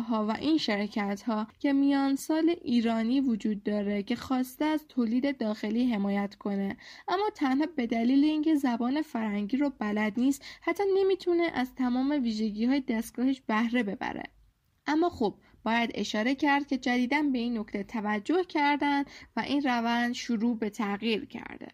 ها 0.00 0.26
و 0.26 0.30
این 0.30 0.58
شرکت 0.58 1.22
ها 1.22 1.46
که 1.58 1.72
میان 1.72 2.16
سال 2.16 2.54
ایرانی 2.62 3.20
وجود 3.20 3.62
داره 3.62 4.02
که 4.02 4.16
خواسته 4.16 4.64
از 4.64 4.86
تولید 4.88 5.38
داخلی 5.38 5.92
حمایت 5.92 6.34
کنه. 6.34 6.76
اما 7.08 7.30
تنها 7.34 7.66
به 7.76 7.86
دلیل 7.86 8.24
اینکه 8.24 8.54
زبان 8.54 9.02
فرنگی 9.02 9.56
رو 9.56 9.72
بلد 9.78 10.12
نیست 10.16 10.44
حتی 10.60 10.82
نمی‌تونه 10.98 11.50
از 11.54 11.74
تمام 11.74 12.10
ویژگی 12.10 12.64
های 12.64 12.80
دستگاهش 12.80 13.40
بهره 13.46 13.82
ببره. 13.82 14.22
اما 14.86 15.10
خب 15.10 15.34
باید 15.64 15.90
اشاره 15.94 16.34
کرد 16.34 16.66
که 16.66 16.78
جدیدا 16.78 17.22
به 17.22 17.38
این 17.38 17.58
نکته 17.58 17.82
توجه 17.82 18.44
کردن 18.44 19.04
و 19.36 19.40
این 19.40 19.62
روند 19.62 20.12
شروع 20.12 20.58
به 20.58 20.70
تغییر 20.70 21.24
کرده. 21.24 21.68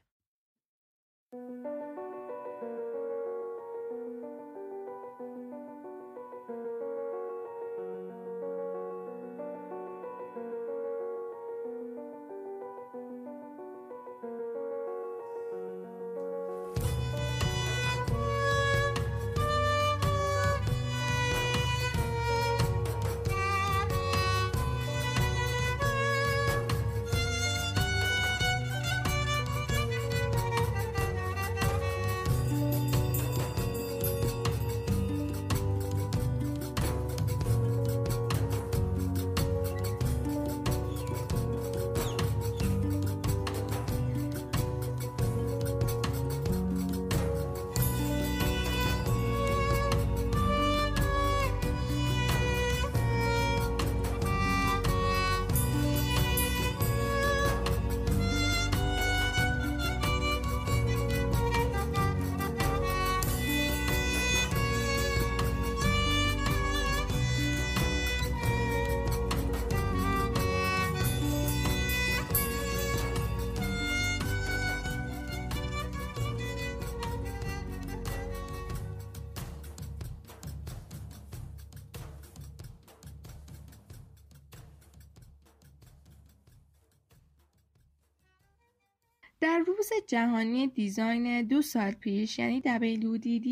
در 89.49 89.59
روز 89.59 89.91
جهانی 90.07 90.67
design 90.67 91.43
دو 91.43 91.63
سال 91.63 91.91
پیش 91.91 92.39
یعنی 92.39 92.61
WDD 92.61 93.49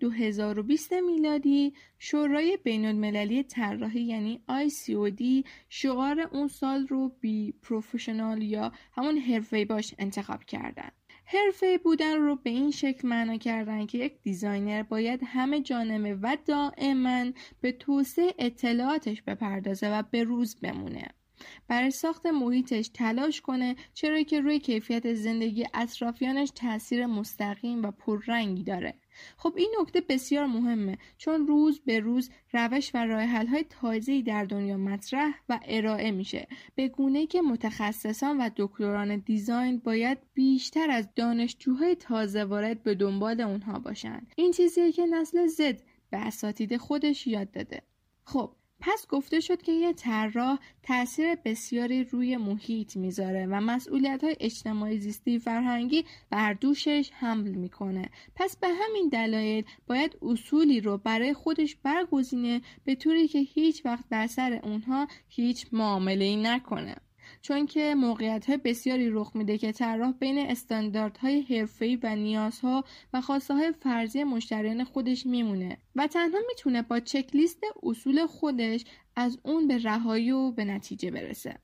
2020 0.00 0.92
میلادی 0.92 1.74
شورای 1.98 2.58
بین 2.64 2.84
المللی 2.84 3.42
طراحی 3.42 4.00
یعنی 4.00 4.42
ICOD 4.48 5.48
شعار 5.68 6.20
اون 6.20 6.48
سال 6.48 6.86
رو 6.86 7.08
Be 7.20 7.54
Professional 7.62 8.42
یا 8.42 8.72
همون 8.92 9.18
حرفه‌ای 9.18 9.64
باش 9.64 9.94
انتخاب 9.98 10.44
کردن. 10.44 10.90
حرفه‌ای 11.24 11.78
بودن 11.78 12.16
رو 12.16 12.36
به 12.36 12.50
این 12.50 12.70
شکل 12.70 13.08
معنا 13.08 13.36
کردن 13.36 13.86
که 13.86 13.98
یک 13.98 14.22
designer 14.22 14.82
باید 14.82 15.20
همه 15.26 15.60
جانبه 15.60 16.14
و 16.14 16.36
دائما 16.46 17.24
به 17.60 17.72
توسعه 17.72 18.34
اطلاعاتش 18.38 19.22
بپردازه 19.22 19.98
و 19.98 20.02
به 20.10 20.24
روز 20.24 20.56
بمونه. 20.62 21.19
برای 21.68 21.90
ساخت 21.90 22.26
محیطش 22.26 22.88
تلاش 22.94 23.40
کنه 23.40 23.76
چرا 23.94 24.22
که 24.22 24.40
روی 24.40 24.58
کیفیت 24.58 25.14
زندگی 25.14 25.66
اطرافیانش 25.74 26.50
تاثیر 26.54 27.06
مستقیم 27.06 27.82
و 27.82 27.90
پررنگی 27.90 28.62
داره. 28.62 28.94
خب 29.36 29.54
این 29.56 29.74
نکته 29.80 30.00
بسیار 30.00 30.46
مهمه 30.46 30.98
چون 31.18 31.46
روز 31.46 31.80
به 31.80 32.00
روز 32.00 32.30
روش 32.52 32.90
و 32.94 33.06
راه 33.06 33.46
های 33.46 33.64
تازه‌ای 33.70 34.22
در 34.22 34.44
دنیا 34.44 34.76
مطرح 34.76 35.34
و 35.48 35.60
ارائه 35.64 36.10
میشه. 36.10 36.48
به 36.74 36.88
گونه 36.88 37.26
که 37.26 37.42
متخصصان 37.42 38.38
و 38.38 38.50
دکتران 38.56 39.16
دیزاین 39.16 39.78
باید 39.78 40.18
بیشتر 40.34 40.90
از 40.90 41.08
دانشجوهای 41.16 41.94
تازه 41.94 42.44
وارد 42.44 42.82
به 42.82 42.94
دنبال 42.94 43.40
اونها 43.40 43.78
باشن. 43.78 44.26
این 44.36 44.52
چیزیه 44.52 44.92
که 44.92 45.06
نسل 45.06 45.46
زد 45.46 45.82
به 46.10 46.16
اساتید 46.18 46.76
خودش 46.76 47.26
یاد 47.26 47.50
داده. 47.50 47.82
خب 48.24 48.52
پس 48.80 49.06
گفته 49.08 49.40
شد 49.40 49.62
که 49.62 49.72
یه 49.72 49.92
طراح 49.92 50.58
تاثیر 50.82 51.34
بسیاری 51.34 52.04
روی 52.04 52.36
محیط 52.36 52.96
می‌ذاره 52.96 53.46
و 53.46 53.60
مسئولیت 53.60 54.24
های 54.24 54.36
اجتماعی 54.40 54.98
زیستی 54.98 55.38
فرهنگی 55.38 56.04
بر 56.30 56.52
دوشش 56.52 57.10
حمل 57.14 57.50
می‌کنه. 57.50 58.10
پس 58.34 58.56
به 58.56 58.68
همین 58.68 59.08
دلایل 59.08 59.64
باید 59.86 60.18
اصولی 60.22 60.80
رو 60.80 60.98
برای 60.98 61.34
خودش 61.34 61.76
برگزینه 61.76 62.60
به 62.84 62.94
طوری 62.94 63.28
که 63.28 63.38
هیچ 63.38 63.86
وقت 63.86 64.04
بر 64.10 64.26
سر 64.26 64.60
اونها 64.62 65.06
هیچ 65.28 65.66
معامله 65.72 66.24
ای 66.24 66.36
نکنه. 66.36 66.96
چون 67.42 67.66
که 67.66 67.94
موقعیت 67.94 68.50
بسیاری 68.50 69.10
رخ 69.10 69.36
میده 69.36 69.58
که 69.58 69.72
طراح 69.72 70.12
بین 70.12 70.38
استانداردهای 70.38 71.40
حرفه‌ای 71.40 71.96
و 72.02 72.16
نیازها 72.16 72.84
و 73.12 73.20
خواسته 73.20 73.54
های 73.54 73.72
فرضی 73.72 74.24
مشتریان 74.24 74.84
خودش 74.84 75.26
میمونه 75.26 75.78
و 75.96 76.06
تنها 76.06 76.38
می‌تونه 76.48 76.82
با 76.82 77.00
چکلیست 77.00 77.60
اصول 77.82 78.26
خودش 78.26 78.84
از 79.16 79.38
اون 79.42 79.68
به 79.68 79.78
رهایی 79.78 80.30
و 80.30 80.50
به 80.50 80.64
نتیجه 80.64 81.10
برسه 81.10 81.58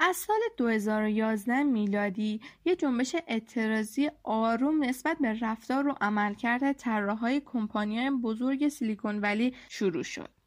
از 0.00 0.16
سال 0.16 0.40
2011 0.56 1.62
میلادی 1.62 2.40
یه 2.64 2.76
جنبش 2.76 3.16
اعتراضی 3.28 4.10
آروم 4.24 4.84
نسبت 4.84 5.16
به 5.20 5.38
رفتار 5.40 5.88
و 5.88 5.94
عملکرد 6.00 6.72
طراحهای 6.72 7.42
کمپانی‌های 7.44 8.10
بزرگ 8.10 8.68
سیلیکون 8.68 9.20
ولی 9.20 9.54
شروع 9.68 10.02
شد. 10.02 10.37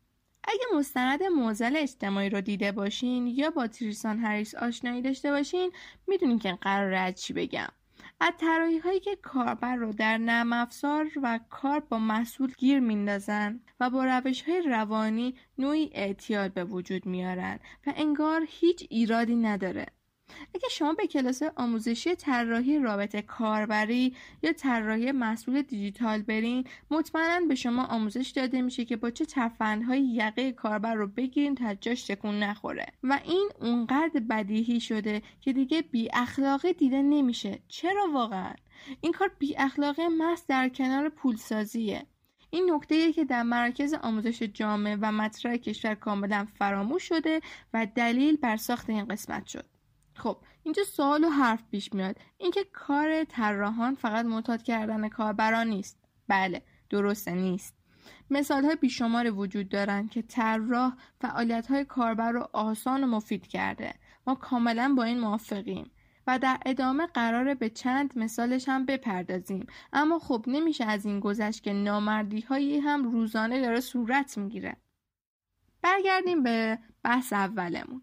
اگه 0.43 0.65
مستند 0.75 1.23
موزل 1.23 1.75
اجتماعی 1.77 2.29
رو 2.29 2.41
دیده 2.41 2.71
باشین 2.71 3.27
یا 3.27 3.49
با 3.49 3.67
تریسان 3.67 4.19
هریس 4.19 4.55
آشنایی 4.55 5.01
داشته 5.01 5.31
باشین 5.31 5.71
می‌دونین 6.07 6.39
که 6.39 6.57
قرار 6.61 6.93
از 6.93 7.21
چی 7.21 7.33
بگم. 7.33 7.67
از 8.19 8.33
طراحی 8.39 8.77
هایی 8.77 8.99
که 8.99 9.15
کاربر 9.15 9.75
رو 9.75 9.93
در 9.93 10.17
نرم 10.17 10.53
افزار 10.53 11.07
و 11.23 11.39
کار 11.49 11.79
با 11.79 11.97
محصول 11.97 12.53
گیر 12.57 12.79
میندازن 12.79 13.59
و 13.79 13.89
با 13.89 14.05
روش 14.05 14.41
های 14.41 14.61
روانی 14.61 15.35
نوعی 15.57 15.89
اعتیاد 15.93 16.53
به 16.53 16.63
وجود 16.63 17.05
میارن 17.05 17.59
و 17.87 17.93
انگار 17.95 18.41
هیچ 18.47 18.87
ایرادی 18.89 19.35
نداره. 19.35 19.85
اگه 20.55 20.69
شما 20.71 20.93
به 20.93 21.07
کلاس 21.07 21.41
آموزشی 21.55 22.15
طراحی 22.15 22.79
رابطه 22.79 23.21
کاربری 23.21 24.15
یا 24.43 24.53
طراحی 24.53 25.11
مسئول 25.11 25.61
دیجیتال 25.61 26.21
برین 26.21 26.63
مطمئنا 26.91 27.45
به 27.47 27.55
شما 27.55 27.85
آموزش 27.85 28.29
داده 28.35 28.61
میشه 28.61 28.85
که 28.85 28.95
با 28.95 29.09
چه 29.09 29.25
ترفندهای 29.25 30.01
یقه 30.01 30.51
کاربر 30.51 30.93
رو 30.93 31.07
بگیرین 31.07 31.55
تا 31.55 31.73
جاش 31.73 32.03
تکون 32.03 32.43
نخوره. 32.43 32.85
و 33.03 33.19
این 33.25 33.49
اونقدر 33.61 34.19
بدیهی 34.29 34.79
شده 34.79 35.21
که 35.41 35.53
دیگه 35.53 35.81
بی 35.81 36.09
اخلاقی 36.13 36.73
دیده 36.73 37.01
نمیشه. 37.01 37.59
چرا 37.67 38.11
واقعا؟ 38.13 38.53
این 39.01 39.11
کار 39.11 39.31
بی 39.39 39.57
اخلاقی 39.57 40.07
محض 40.07 40.41
در 40.47 40.69
کنار 40.69 41.09
پولسازیه. 41.09 42.05
این 42.49 42.71
نکته 42.73 43.13
که 43.13 43.25
در 43.25 43.43
مرکز 43.43 43.93
آموزش 43.93 44.43
جامعه 44.43 44.97
و 45.01 45.11
مطرح 45.11 45.57
کشور 45.57 45.95
کاملا 45.95 46.47
فراموش 46.59 47.03
شده 47.03 47.41
و 47.73 47.87
دلیل 47.95 48.37
بر 48.37 48.57
ساخت 48.57 48.89
این 48.89 49.05
قسمت 49.05 49.47
شد. 49.47 49.65
خب 50.21 50.37
اینجا 50.63 50.83
سوال 50.83 51.23
و 51.23 51.29
حرف 51.29 51.63
پیش 51.71 51.93
میاد. 51.93 52.15
اینکه 52.37 52.63
کار 52.63 53.23
طراحان 53.23 53.95
فقط 53.95 54.25
معتاد 54.25 54.63
کردن 54.63 55.09
کاربران 55.09 55.67
نیست. 55.67 55.97
بله 56.27 56.61
درسته 56.89 57.31
نیست. 57.31 57.75
مثال 58.29 58.65
های 58.65 58.75
بیشمار 58.75 59.31
وجود 59.31 59.69
دارن 59.69 60.07
که 60.07 60.21
طراح 60.21 60.93
فعالیت 61.21 61.67
های 61.67 61.85
کاربر 61.85 62.31
رو 62.31 62.47
آسان 62.53 63.03
و 63.03 63.07
مفید 63.07 63.47
کرده. 63.47 63.93
ما 64.27 64.35
کاملا 64.35 64.93
با 64.97 65.03
این 65.03 65.19
موافقیم 65.19 65.91
و 66.27 66.39
در 66.39 66.57
ادامه 66.65 67.07
قراره 67.07 67.55
به 67.55 67.69
چند 67.69 68.17
مثالش 68.17 68.69
هم 68.69 68.85
بپردازیم. 68.85 69.67
اما 69.93 70.19
خب 70.19 70.45
نمیشه 70.47 70.85
از 70.85 71.05
این 71.05 71.19
گذشت 71.19 71.63
که 71.63 71.73
نامردی 71.73 72.41
هایی 72.41 72.79
هم 72.79 73.11
روزانه 73.11 73.61
داره 73.61 73.79
صورت 73.79 74.37
می‌گیره. 74.37 74.77
برگردیم 75.81 76.43
به 76.43 76.79
بحث 77.03 77.33
اولمون. 77.33 78.01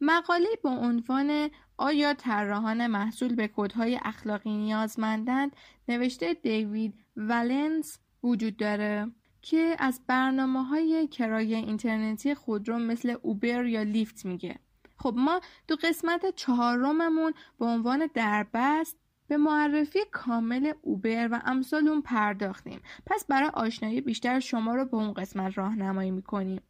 مقاله 0.00 0.48
با 0.62 0.70
عنوان 0.70 1.50
آیا 1.78 2.14
طراحان 2.14 2.86
محصول 2.86 3.34
به 3.34 3.48
کدهای 3.48 4.00
اخلاقی 4.02 4.56
نیازمندند 4.56 5.56
نوشته 5.88 6.34
دیوید 6.34 6.94
ولنس 7.16 7.98
وجود 8.22 8.56
داره 8.56 9.12
که 9.42 9.76
از 9.78 10.00
برنامه 10.06 10.64
های 10.64 11.08
کرایه 11.08 11.56
اینترنتی 11.56 12.34
خودرو 12.34 12.78
مثل 12.78 13.16
اوبر 13.22 13.66
یا 13.66 13.82
لیفت 13.82 14.24
میگه. 14.24 14.58
خب 14.96 15.14
ما 15.16 15.40
دو 15.68 15.76
قسمت 15.76 16.34
چهارممون 16.34 17.34
به 17.58 17.66
عنوان 17.66 18.08
دربست 18.14 18.96
به 19.28 19.36
معرفی 19.36 19.98
کامل 20.10 20.72
اوبر 20.82 21.28
و 21.32 21.42
امثال 21.44 21.88
اون 21.88 22.02
پرداختیم. 22.02 22.80
پس 23.06 23.24
برای 23.24 23.50
آشنایی 23.54 24.00
بیشتر 24.00 24.40
شما 24.40 24.74
رو 24.74 24.84
به 24.84 24.96
اون 24.96 25.12
قسمت 25.12 25.58
راهنمایی 25.58 26.10
می‌کنیم. 26.10 26.60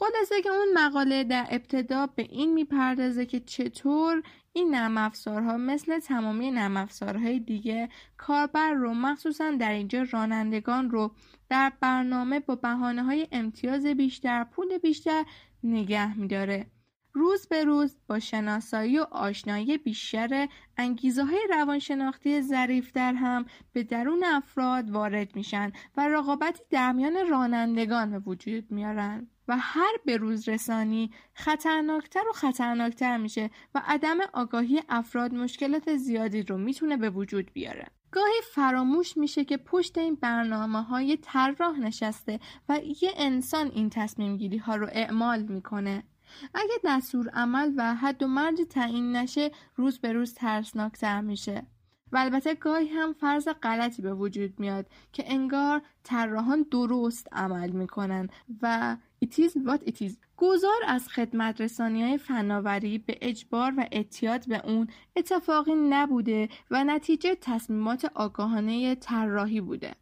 خلاصه 0.00 0.42
که 0.42 0.48
اون 0.48 0.68
مقاله 0.74 1.24
در 1.24 1.46
ابتدا 1.50 2.06
به 2.06 2.22
این 2.22 2.52
می‌پردازه 2.52 3.26
که 3.26 3.40
چطور 3.40 4.22
این 4.52 4.74
نرم 4.74 4.98
افزارها 4.98 5.56
مثل 5.56 5.98
تمامی 5.98 6.50
نرم 6.50 6.76
افزارهای 6.76 7.40
دیگه 7.40 7.88
کاربر 8.16 8.72
رو 8.72 8.94
مخصوصا 8.94 9.50
در 9.50 9.72
اینجا 9.72 10.06
رانندگان 10.10 10.90
رو 10.90 11.14
در 11.48 11.72
برنامه 11.80 12.40
با 12.40 12.54
بحانه 12.54 13.02
های 13.02 13.28
امتیاز 13.32 13.86
بیشتر 13.86 14.44
پول 14.44 14.78
بیشتر 14.78 15.24
نگه 15.64 16.18
میداره. 16.18 16.66
روز 17.12 17.46
به 17.46 17.64
روز 17.64 17.96
با 18.06 18.18
شناسایی 18.18 18.98
و 18.98 19.06
آشنایی 19.10 19.78
بیشتر 19.78 20.48
انگیزه 20.76 21.24
های 21.24 21.40
روانشناختی 21.50 22.42
ظریفتر 22.42 23.14
هم 23.14 23.44
به 23.72 23.82
درون 23.82 24.24
افراد 24.24 24.90
وارد 24.90 25.36
میشن 25.36 25.72
و 25.96 26.08
رقابتی 26.08 26.62
در 26.70 26.92
میان 26.92 27.28
رانندگان 27.30 28.10
به 28.10 28.18
وجود 28.18 28.70
میارن. 28.70 29.28
و 29.50 29.56
هر 29.58 30.16
روز 30.20 30.48
رسانی 30.48 31.10
خطرناکتر 31.34 32.28
و 32.28 32.32
خطرناکتر 32.32 33.16
میشه 33.16 33.50
و 33.74 33.82
عدم 33.86 34.18
آگاهی 34.32 34.82
افراد 34.88 35.34
مشکلات 35.34 35.96
زیادی 35.96 36.42
رو 36.42 36.58
می‌تونه 36.58 36.96
به 36.96 37.10
وجود 37.10 37.52
بیاره. 37.52 37.86
گاهی 38.10 38.40
فراموش 38.54 39.16
میشه 39.16 39.44
که 39.44 39.56
پشت 39.56 39.98
این 39.98 40.14
برنامه 40.14 40.82
های 40.82 41.16
طراح 41.16 41.78
نشسته 41.78 42.40
و 42.68 42.80
یه 43.02 43.12
انسان 43.16 43.70
این 43.74 43.90
تصمیم 43.90 44.36
گیری 44.36 44.58
ها 44.58 44.76
رو 44.76 44.88
اعمال 44.92 45.42
می‌کنه. 45.42 46.02
اگه 46.54 46.74
دستور 46.84 47.28
عمل 47.28 47.72
و 47.76 47.94
حد 47.94 48.22
و 48.22 48.26
مرج 48.26 48.60
تعیین 48.70 49.16
نشه 49.16 49.50
روز 49.76 49.98
به 49.98 50.12
روز 50.12 50.34
ترسناکتر 50.34 51.20
میشه. 51.20 51.66
و 52.12 52.16
البته 52.16 52.54
گاهی 52.54 52.88
هم 52.88 53.12
فرض 53.12 53.48
غلطی 53.62 54.02
به 54.02 54.14
وجود 54.14 54.60
میاد 54.60 54.86
که 55.12 55.24
انگار 55.26 55.82
طراحان 56.02 56.66
درست 56.70 57.28
عمل 57.32 57.70
می‌کنن. 57.70 58.28
و 58.62 58.96
it 59.24 59.28
is 59.28 59.52
what 59.66 59.88
it 59.88 60.02
is. 60.02 60.12
گذار 60.36 60.80
از 60.86 61.08
خدمت 61.08 61.60
رسانی 61.60 62.02
های 62.02 62.18
فناوری 62.18 62.98
به 62.98 63.18
اجبار 63.20 63.72
و 63.76 63.86
اعتیاد 63.92 64.48
به 64.48 64.66
اون 64.66 64.88
اتفاقی 65.16 65.74
نبوده 65.74 66.48
و 66.70 66.84
نتیجه 66.84 67.34
تصمیمات 67.40 68.04
آگاهانه 68.14 68.94
طراحی 68.94 69.60
بوده. 69.60 69.94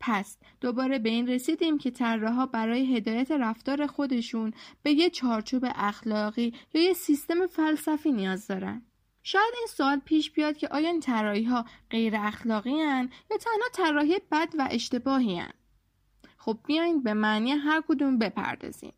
پس 0.00 0.38
دوباره 0.60 0.98
به 0.98 1.08
این 1.08 1.26
رسیدیم 1.26 1.78
که 1.78 1.90
طراحها 1.90 2.46
برای 2.46 2.96
هدایت 2.96 3.30
رفتار 3.30 3.86
خودشون 3.86 4.52
به 4.82 4.92
یه 4.92 5.10
چارچوب 5.10 5.66
اخلاقی 5.74 6.54
یا 6.74 6.82
یه 6.82 6.92
سیستم 6.92 7.46
فلسفی 7.46 8.12
نیاز 8.12 8.46
دارن. 8.46 8.82
شاید 9.30 9.54
این 9.58 9.66
سوال 9.66 9.98
پیش 9.98 10.30
بیاد 10.30 10.56
که 10.56 10.68
آیا 10.68 10.88
این 10.88 11.00
طراحی 11.00 11.44
ها 11.44 11.64
غیر 11.90 12.16
اخلاقی 12.16 12.80
هن 12.80 13.10
یا 13.30 13.36
تنها 13.36 13.68
طراحی 13.72 14.20
بد 14.32 14.48
و 14.58 14.68
اشتباهی 14.70 15.38
هن؟ 15.38 15.52
خب 16.36 16.58
بیاین 16.66 17.02
به 17.02 17.14
معنی 17.14 17.50
هر 17.50 17.82
کدوم 17.88 18.18
بپردازیم 18.18 18.92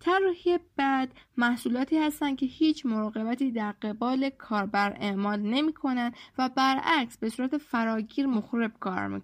طراحی 0.00 0.58
بد 0.78 1.08
محصولاتی 1.36 1.98
هستند 1.98 2.36
که 2.36 2.46
هیچ 2.46 2.86
مراقبتی 2.86 3.50
در 3.50 3.72
قبال 3.72 4.30
کاربر 4.30 4.96
اعمال 5.00 5.40
نمی 5.40 5.72
کنند 5.72 6.16
و 6.38 6.48
برعکس 6.48 7.18
به 7.18 7.28
صورت 7.28 7.58
فراگیر 7.58 8.26
مخرب 8.26 8.72
کار 8.80 9.08
می. 9.08 9.20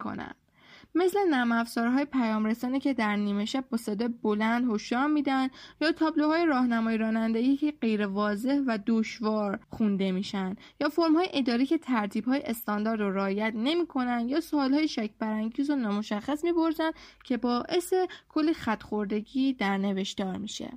مثل 0.95 1.19
نرم 1.31 1.53
افزارهای 1.53 2.05
پیام 2.05 2.45
رسانه 2.45 2.81
که 2.81 2.95
در 2.95 3.17
نیمه 3.17 3.45
شب 3.45 3.65
با 3.71 3.77
صدای 3.77 4.09
بلند 4.09 4.71
هشدار 4.71 5.07
میدن 5.07 5.49
یا 5.81 5.93
تابلوهای 5.93 6.47
راهنمای 6.47 6.99
رانندگی 6.99 7.57
که 7.57 7.73
غیر 7.81 8.07
واضح 8.07 8.61
و 8.67 8.79
دشوار 8.87 9.59
خونده 9.71 10.13
میشن 10.13 10.57
یا 10.81 10.89
فرمهای 10.89 11.29
اداری 11.33 11.67
که 11.67 11.79
ترتیبهای 11.79 12.43
استاندارد 12.43 13.01
رو 13.01 13.15
رعایت 13.15 13.53
نمی‌کنن 13.57 14.29
یا 14.29 14.41
سوالهای 14.41 14.89
شک 14.89 15.11
برانگیز 15.19 15.71
و 15.71 15.77
نامشخص 15.77 16.45
می‌پرسن 16.45 16.91
که 17.25 17.37
باعث 17.37 17.95
کلی 18.29 18.55
خطخوردگی 18.55 19.53
در 19.53 19.79
نوشتار 19.79 20.37
میشه. 20.37 20.71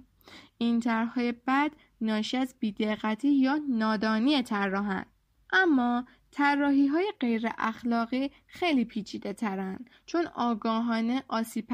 این 0.58 0.80
طرحهای 0.80 1.32
بد 1.48 1.72
ناشی 2.02 2.38
از 2.38 2.56
بیدقتی 2.60 3.30
یا 3.30 3.60
نادانی 3.70 4.42
طراحان 4.44 5.06
اما 5.54 6.06
طراحی 6.34 6.88
های 6.88 7.14
غیر 7.20 7.50
اخلاقی 7.58 8.32
خیلی 8.48 8.86
پیچیده 8.86 9.34
ترن 9.34 9.86
چون 10.06 10.28
آگاهانه 10.28 11.24
آسیب 11.28 11.72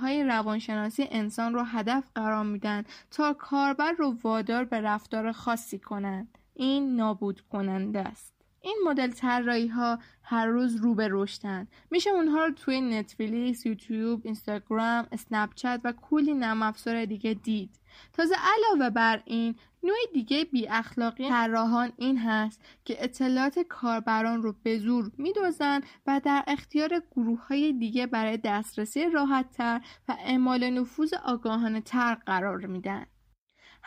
های 0.00 0.24
روانشناسی 0.24 1.08
انسان 1.10 1.54
رو 1.54 1.62
هدف 1.62 2.04
قرار 2.14 2.44
میدن 2.44 2.84
تا 3.10 3.32
کاربر 3.32 3.92
رو 3.92 4.16
وادار 4.22 4.64
به 4.64 4.80
رفتار 4.80 5.32
خاصی 5.32 5.78
کنند. 5.78 6.38
این 6.54 6.96
نابود 6.96 7.40
کننده 7.40 8.00
است. 8.00 8.34
این 8.60 8.76
مدل 8.84 9.10
طراحی 9.10 9.66
ها 9.66 9.98
هر 10.22 10.46
روز 10.46 10.76
رو 10.76 10.94
به 10.94 11.08
رشدن. 11.10 11.68
میشه 11.90 12.10
اونها 12.10 12.44
رو 12.44 12.52
توی 12.52 12.80
نتفلیکس، 12.80 13.66
یوتیوب، 13.66 14.20
اینستاگرام، 14.24 15.06
اسنپ 15.12 15.50
و 15.84 15.92
کلی 15.92 16.34
نرم 16.34 16.62
افزار 16.62 17.04
دیگه 17.04 17.34
دید. 17.34 17.70
تازه 18.12 18.34
علاوه 18.38 18.90
بر 18.90 19.22
این 19.24 19.54
نوع 19.82 19.96
دیگه 20.12 20.44
بی 20.44 20.68
اخلاقی 20.68 21.28
طراحان 21.28 21.92
این 21.96 22.18
هست 22.18 22.60
که 22.84 23.04
اطلاعات 23.04 23.58
کاربران 23.58 24.42
رو 24.42 24.54
به 24.62 24.78
زور 24.78 25.10
میدوزن 25.18 25.80
و 26.06 26.20
در 26.24 26.44
اختیار 26.46 27.02
گروه 27.16 27.46
های 27.46 27.72
دیگه 27.72 28.06
برای 28.06 28.36
دسترسی 28.36 29.10
راحت 29.10 29.50
تر 29.50 29.80
و 30.08 30.16
اعمال 30.18 30.70
نفوذ 30.70 31.14
آگاهانه 31.14 31.80
تر 31.80 32.14
قرار 32.14 32.66
میدن. 32.66 33.06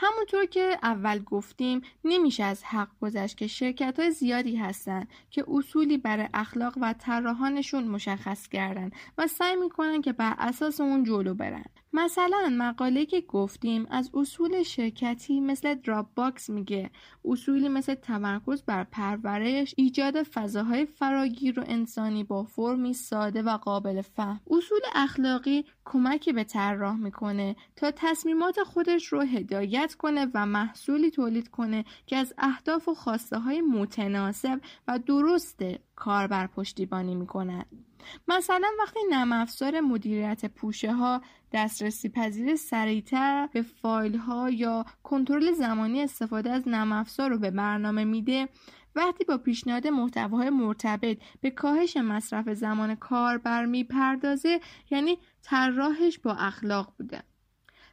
همونطور 0.02 0.46
که 0.46 0.78
اول 0.84 1.20
گفتیم 1.20 1.82
نمیشه 2.04 2.44
از 2.44 2.64
حق 2.64 2.90
گذشت 3.02 3.38
که 3.38 3.48
شرکت 3.48 4.00
های 4.00 4.12
زیادی 4.12 4.56
هستن 4.56 5.08
که 5.30 5.46
اصولی 5.48 5.98
برای 5.98 6.30
اخلاق 6.34 6.74
و 6.82 6.94
طراحانشون 6.94 7.84
مشخص 7.84 8.48
کردن 8.48 8.92
و 9.18 9.28
سعی 9.28 9.56
می‌کنن 9.56 10.02
که 10.02 10.14
بر 10.14 10.36
اساس 10.38 10.82
اون 10.82 11.04
جلو 11.04 11.34
برن 11.34 11.66
مثلا 11.94 12.50
مقاله‌ای 12.52 13.06
که 13.06 13.22
گفتیم 13.22 13.88
از 13.90 14.12
اصول 14.14 14.64
شرکتی 14.64 15.40
مثل 15.40 15.76
Dropbox 15.76 16.50
میگه 16.50 16.90
اصولی 17.26 17.70
مثل 17.70 17.96
تمرکز 17.96 18.64
بر 18.64 18.84
پرورش 18.84 19.74
ایجاد 19.78 20.24
فضاهای 20.24 20.86
فراگیر 20.86 21.60
و 21.60 21.64
انسانی 21.68 22.24
با 22.24 22.44
فرمی 22.44 22.94
ساده 22.94 23.42
و 23.42 23.58
قابل 23.58 24.02
فهم. 24.02 24.42
اصول 24.50 24.80
اخلاقی 24.96 25.66
کمکی 25.86 26.34
به 26.34 26.44
طراح 26.44 26.96
می‌کنه 26.96 27.56
تا 27.76 27.92
تصمیمات 27.96 28.64
خودش 28.64 29.06
رو 29.06 29.22
هدایت 29.22 29.94
کنه 29.94 30.28
و 30.34 30.46
محصولی 30.46 31.12
تولید 31.12 31.48
کنه 31.48 31.86
که 32.06 32.18
از 32.18 32.34
اهداف 32.38 32.88
و 32.88 32.94
خواسته 32.94 33.40
های 33.40 33.62
متناسب 33.62 34.62
و 34.88 35.00
درست 35.00 35.64
کاربر 35.96 36.48
پشتیبانی 36.48 37.16
می‌کنند 37.16 37.89
مثلا 38.28 38.68
وقتی 38.80 39.00
نرم 39.12 39.32
افزار 39.32 39.80
مدیریت 39.80 40.46
پوشه 40.46 40.94
ها 40.94 41.22
دسترسی 41.52 42.10
پذیر 42.10 42.56
سریعتر 42.56 43.50
به 43.54 43.62
فایل 43.62 44.18
ها 44.18 44.50
یا 44.50 44.86
کنترل 45.04 45.52
زمانی 45.52 46.02
استفاده 46.02 46.52
از 46.52 46.68
نرم 46.68 46.92
افزار 46.92 47.30
رو 47.30 47.38
به 47.38 47.52
برنامه 47.52 48.04
میده 48.04 48.50
وقتی 48.96 49.24
با 49.24 49.38
پیشنهاد 49.38 49.88
محتواهای 49.88 50.50
مرتبط 50.50 51.18
به 51.42 51.52
کاهش 51.52 51.98
مصرف 51.98 52.50
زمان 52.50 52.96
کاربر 52.96 53.66
می‌پردازه 53.66 54.60
یعنی 54.92 55.18
طراحش 55.42 56.20
با 56.20 56.34
اخلاق 56.34 56.94
بوده. 56.98 57.24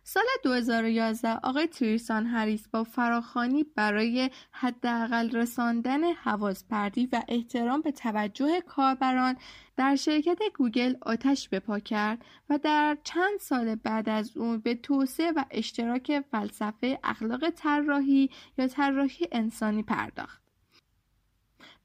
سال 0.09 0.25
2011 0.43 1.39
آقای 1.43 1.67
تریسان 1.67 2.27
هریس 2.27 2.69
با 2.69 2.85
فراخانی 2.85 3.65
برای 3.65 4.31
حداقل 4.51 5.31
رساندن 5.31 6.05
حواظ 6.05 6.65
پردی 6.71 7.09
و 7.13 7.23
احترام 7.29 7.81
به 7.81 7.91
توجه 7.91 8.61
کاربران 8.61 9.37
در 9.77 9.97
شرکت 9.97 10.39
گوگل 10.55 10.95
آتش 11.03 11.49
بپا 11.49 11.79
کرد 11.79 12.25
و 12.51 12.59
در 12.59 12.99
چند 13.05 13.39
سال 13.41 13.75
بعد 13.75 14.09
از 14.09 14.37
اون 14.37 14.59
به 14.59 14.75
توسعه 14.75 15.33
و 15.37 15.45
اشتراک 15.51 16.21
فلسفه 16.31 16.99
اخلاق 17.05 17.51
طراحی 17.51 18.31
یا 18.59 18.69
طراحی 18.69 19.27
انسانی 19.33 19.83
پرداخت. 19.83 20.46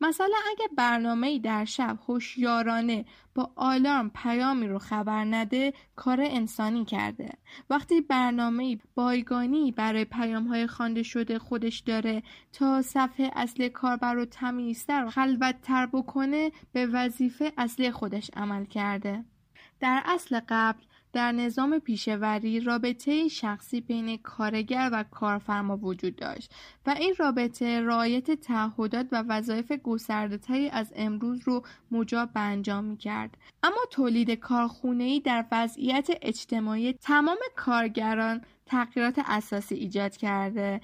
مثلا 0.02 0.38
اگه 0.52 0.68
برنامه 0.78 1.40
در 1.40 1.66
شب 1.66 2.00
هوشیارانه 2.08 3.06
با 3.36 3.52
آلارم 3.56 4.10
پیامی 4.10 4.68
رو 4.68 4.80
خبر 4.80 5.24
نده 5.24 5.74
کار 5.96 6.22
انسانی 6.22 6.86
کرده. 6.86 7.30
وقتی 7.70 8.02
برنامه 8.02 8.78
بایگانی 8.96 9.72
برای 9.72 10.06
پیام 10.06 10.48
های 10.48 10.68
خوانده 10.68 11.04
شده 11.04 11.40
خودش 11.40 11.80
داره 11.80 12.24
تا 12.54 12.82
صفحه 12.82 13.32
اصلی 13.36 13.70
کاربر 13.70 14.14
رو 14.14 14.26
تمیزتر 14.26 15.06
و 15.06 15.10
خلوتتر 15.10 15.86
بکنه 15.86 16.52
به 16.74 16.86
وظیفه 16.86 17.54
اصلی 17.58 17.92
خودش 17.92 18.32
عمل 18.36 18.66
کرده. 18.66 19.26
در 19.80 20.04
اصل 20.06 20.42
قبل 20.50 20.84
در 21.14 21.32
نظام 21.32 21.80
پیشوری 21.80 22.60
رابطه 22.60 23.28
شخصی 23.28 23.82
بین 23.82 24.18
کارگر 24.18 24.90
و 24.94 25.04
کارفرما 25.12 25.78
وجود 25.78 26.16
داشت 26.16 26.54
و 26.86 26.96
این 27.00 27.16
رابطه 27.18 27.82
رعایت 27.82 28.32
تعهدات 28.32 29.08
و 29.12 29.24
وظایف 29.28 29.72
گستردهتری 29.72 30.70
از 30.70 30.94
امروز 30.96 31.42
رو 31.46 31.64
مجاب 31.92 32.34
به 32.34 32.40
انجام. 32.40 32.98
اما 33.64 33.80
تولید 33.92 34.32
کارخونه‌ای 34.32 35.20
در 35.20 35.46
وضعیت 35.52 36.08
اجتماعی 36.22 36.94
تمام 36.94 37.38
کارگران 37.56 38.42
تغییرات 38.66 39.22
اساسی 39.26 39.76
ایجاد 39.76 40.18
کرده 40.18 40.82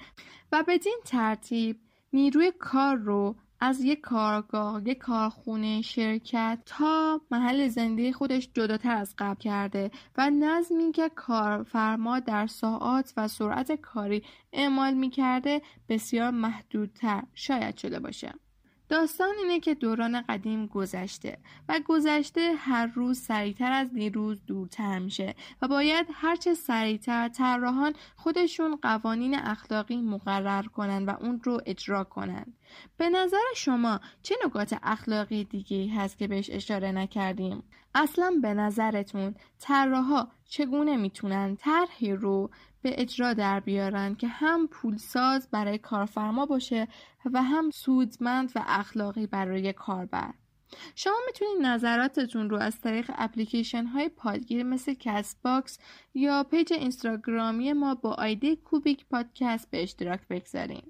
و 0.52 0.64
بدین 0.68 1.00
ترتیب 1.04 1.80
نیروی 2.12 2.52
کار 2.58 2.96
رو 2.96 3.36
از 3.60 3.80
یک 3.80 4.00
کارگاه، 4.00 4.88
یک 4.88 4.98
کارخونه، 4.98 5.82
شرکت 5.82 6.58
تا 6.66 7.20
محل 7.30 7.68
زندگی 7.68 8.12
خودش 8.12 8.48
جداتر 8.54 8.96
از 8.96 9.14
قبل 9.18 9.40
کرده 9.40 9.90
و 10.16 10.30
نظمی 10.30 10.92
که 10.92 11.08
کارفرما 11.08 12.20
در 12.20 12.46
ساعات 12.46 13.12
و 13.16 13.28
سرعت 13.28 13.72
کاری 13.72 14.22
اعمال 14.52 14.94
می 14.94 15.10
کرده 15.10 15.62
بسیار 15.88 16.30
محدودتر 16.30 17.22
شاید 17.34 17.76
شده 17.76 18.00
باشه. 18.00 18.32
داستان 18.88 19.34
اینه 19.38 19.60
که 19.60 19.74
دوران 19.74 20.22
قدیم 20.28 20.66
گذشته 20.66 21.38
و 21.68 21.80
گذشته 21.86 22.52
هر 22.58 22.86
روز 22.86 23.18
سریعتر 23.18 23.72
از 23.72 23.92
دیروز 23.92 24.40
دورتر 24.46 24.98
میشه 24.98 25.34
و 25.62 25.68
باید 25.68 26.06
هرچه 26.12 26.54
سریعتر 26.54 27.28
طراحان 27.28 27.94
خودشون 28.16 28.78
قوانین 28.82 29.38
اخلاقی 29.38 29.96
مقرر 29.96 30.62
کنن 30.62 31.04
و 31.04 31.16
اون 31.20 31.40
رو 31.44 31.60
اجرا 31.66 32.04
کنن. 32.04 32.46
به 32.96 33.08
نظر 33.08 33.44
شما 33.56 34.00
چه 34.22 34.34
نکات 34.46 34.78
اخلاقی 34.82 35.44
دیگه 35.44 35.94
هست 35.94 36.18
که 36.18 36.28
بهش 36.28 36.50
اشاره 36.52 36.92
نکردیم؟ 36.92 37.62
اصلا 37.94 38.38
به 38.42 38.54
نظرتون 38.54 39.34
طراحا 39.58 40.28
چگونه 40.48 40.96
می‌تونن 40.96 41.56
طرحی 41.56 42.12
رو 42.12 42.50
به 42.82 43.00
اجرا 43.00 43.32
در 43.34 43.60
بیارن 43.60 44.14
که 44.14 44.28
هم 44.28 44.66
پولساز 44.66 45.48
برای 45.50 45.78
کارفرما 45.78 46.46
باشه 46.46 46.88
و 47.32 47.42
هم 47.42 47.70
سودمند 47.70 48.52
و 48.54 48.64
اخلاقی 48.66 49.26
برای 49.26 49.72
کاربر 49.72 50.34
شما 50.94 51.16
می‌تونید 51.26 51.66
نظراتتون 51.66 52.50
رو 52.50 52.56
از 52.56 52.80
طریق 52.80 53.10
اپلیکیشن 53.14 53.84
های 53.84 54.08
پادگیر 54.08 54.62
مثل 54.62 54.94
Castbox 54.94 55.78
یا 56.14 56.44
page 56.44 56.72
اینستاگرامی 56.72 57.72
ما 57.72 57.94
با 57.94 58.14
ID 58.14 58.56
کوبیک 58.56 59.06
پادکست 59.06 59.70
به 59.70 59.82
اشتراک 59.82 60.28
بگذارین. 60.30 60.82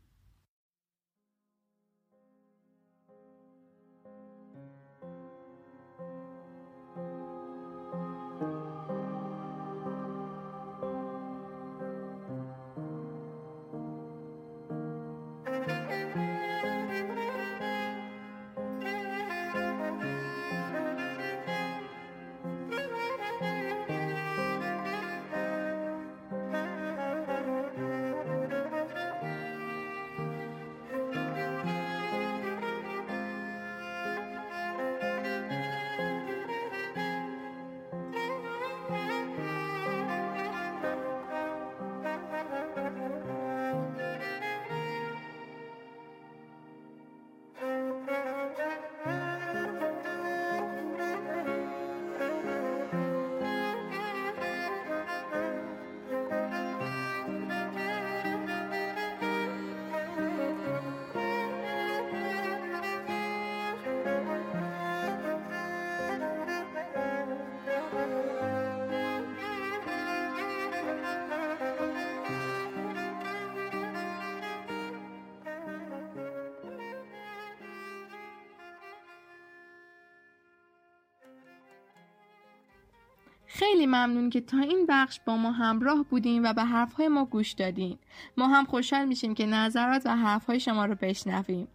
خیلی 83.58 83.86
ممنون 83.86 84.30
که 84.30 84.40
تا 84.40 84.58
این 84.58 84.86
بخش 84.88 85.20
با 85.26 85.36
ما 85.36 85.52
همراه 85.52 86.04
بودین 86.10 86.46
و 86.46 86.52
به 86.52 86.64
حرفهای 86.64 87.08
ما 87.08 87.24
گوش 87.24 87.52
دادین. 87.52 87.98
ما 88.36 88.48
هم 88.48 88.64
خوشحال 88.64 89.04
میشیم 89.04 89.34
که 89.34 89.46
نظرات 89.46 90.02
و 90.06 90.16
حرفهای 90.16 90.60
شما 90.60 90.84
رو 90.84 90.94
بشنویم. 90.94 91.68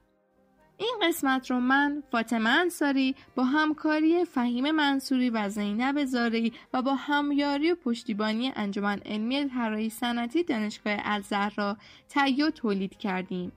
این 0.78 0.96
قسمت 1.04 1.52
رو 1.52 1.60
من 1.60 2.04
فاطمه 2.12 2.50
انصاری 2.50 3.16
با 3.36 3.44
همکاری 3.44 4.26
فهیم 4.26 4.72
منصوری 4.72 5.30
و 5.30 5.50
زینب 5.50 6.06
زاری 6.06 6.54
و 6.74 6.82
با 6.82 6.96
همیاری 6.96 7.72
و 7.72 7.76
پشتیبانی 7.76 8.54
انجمن 8.56 9.00
علمی 9.06 9.50
طراحی 9.50 9.90
صنعتی 9.90 10.44
دانشگاه 10.44 10.96
الزهرا 11.04 11.78
تهیه 12.10 12.52
تولید 12.52 12.98
کردیم. 12.98 13.52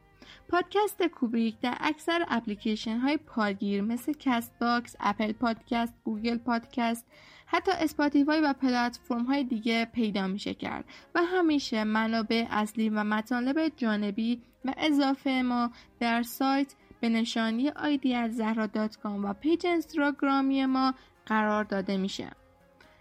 پادکست 0.49 1.03
کوبریک 1.03 1.61
در 1.61 1.77
اکثر 1.81 2.25
اپلیکیشن 2.29 2.99
های 2.99 3.17
پادگیر 3.17 3.81
مثل 3.81 4.13
Castbox، 4.13 4.97
Apple 5.01 5.33
Podcast، 5.33 5.95
Google 6.05 6.39
Podcast، 6.39 7.07
حتی 7.47 7.71
Spotify 7.73 8.41
و 8.41 8.53
پلتفرم 8.53 9.25
های 9.25 9.45
دیگه 9.45 9.85
پیدا 9.85 10.27
میشه 10.27 10.55
کرد 10.55 10.85
و 11.15 11.23
همیشه 11.23 11.85
منابع 11.85 12.47
اصلی 12.51 12.89
و 12.89 13.05
مطالب 13.05 13.73
جانبی 13.77 14.43
و 14.65 14.75
اضافه 14.77 15.43
ما 15.43 15.71
در 16.01 16.23
سایت 16.23 16.75
به 17.01 17.09
نشانی 17.09 17.69
آیدی 17.69 18.15
الزهرا 18.15 18.69
و 19.05 19.35
page 19.35 19.67
اینستاگرامی 19.67 20.67
ما 20.67 20.95
قرار 21.27 21.65
داده 21.65 21.97
میشه. 21.97 22.31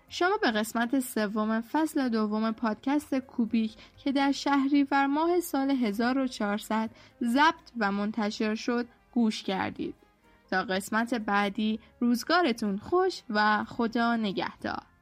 شما 0.09 0.37
به 0.41 0.51
قسمت 0.51 0.99
سوم 0.99 1.61
فصل 1.61 2.09
دوم 2.09 2.51
پادکست 2.51 3.15
کوبیک 3.15 3.75
که 3.97 4.11
در 4.11 4.31
شهریور 4.31 5.05
ماه 5.05 5.39
سال 5.39 5.71
1400 5.71 6.89
ضبط 7.23 7.71
و 7.77 7.91
منتشر 7.91 8.55
شد 8.55 8.87
گوش 9.11 9.43
کردید. 9.43 10.04
قسمت 10.63 11.13
بعدی 11.13 11.79
روزگارتون 11.99 12.77
خوش 12.77 13.21
و 13.29 13.63
خدا 13.63 14.15
نگهدار. 14.15 14.94